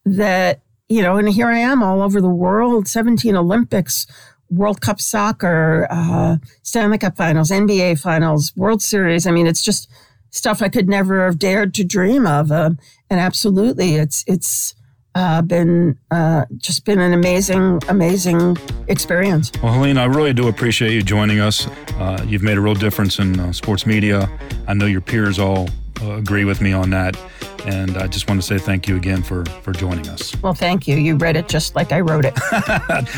[0.05, 4.07] that you know, and here I am all over the world, 17 Olympics,
[4.51, 9.27] World Cup soccer, uh, Stanley Cup finals, NBA finals, World Series.
[9.27, 9.91] I mean, it's just
[10.31, 12.51] stuff I could never have dared to dream of.
[12.51, 12.71] Uh,
[13.11, 14.75] and absolutely, it's it's
[15.19, 18.57] uh, been uh, just been an amazing, amazing
[18.87, 19.51] experience.
[19.61, 21.67] Well, Helene, I really do appreciate you joining us.
[21.99, 24.31] Uh, you've made a real difference in uh, sports media.
[24.69, 25.69] I know your peers all
[26.03, 27.19] uh, agree with me on that.
[27.67, 30.41] And I just want to say thank you again for, for joining us.
[30.41, 30.97] Well, thank you.
[30.97, 32.37] You read it just like I wrote it.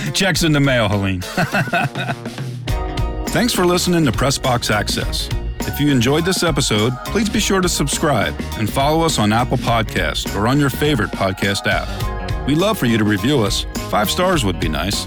[0.15, 1.21] Checks in the mail, Helene.
[3.29, 5.29] Thanks for listening to Pressbox Access.
[5.63, 9.57] If you enjoyed this episode, please be sure to subscribe and follow us on Apple
[9.59, 12.47] Podcast or on your favorite podcast app.
[12.47, 13.67] We'd love for you to review us.
[13.91, 15.07] Five stars would be nice.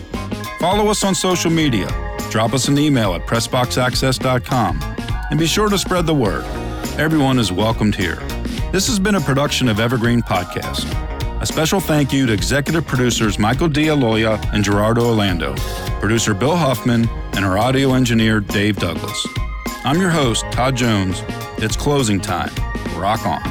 [0.59, 1.87] Follow us on social media.
[2.29, 4.81] Drop us an email at pressboxaccess.com.
[5.29, 6.45] And be sure to spread the word.
[6.97, 8.15] Everyone is welcomed here.
[8.71, 10.85] This has been a production of Evergreen Podcast.
[11.41, 15.55] A special thank you to executive producers Michael D'Aloia and Gerardo Orlando,
[15.99, 19.27] producer Bill Huffman, and our audio engineer Dave Douglas.
[19.85, 21.21] I'm your host, Todd Jones.
[21.57, 22.49] It's closing time.
[22.95, 23.41] Rock on.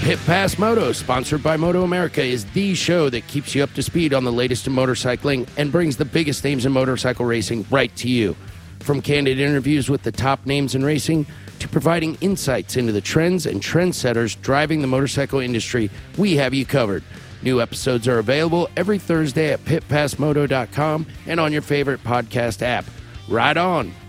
[0.00, 3.82] Pit Pass Moto, sponsored by Moto America, is the show that keeps you up to
[3.84, 7.94] speed on the latest in motorcycling and brings the biggest names in motorcycle racing right
[7.94, 8.34] to you.
[8.80, 11.26] From candid interviews with the top names in racing
[11.64, 16.66] to providing insights into the trends and trendsetters driving the motorcycle industry, we have you
[16.66, 17.02] covered.
[17.42, 22.84] New episodes are available every Thursday at pitpassmoto.com and on your favorite podcast app.
[23.28, 24.03] Ride on!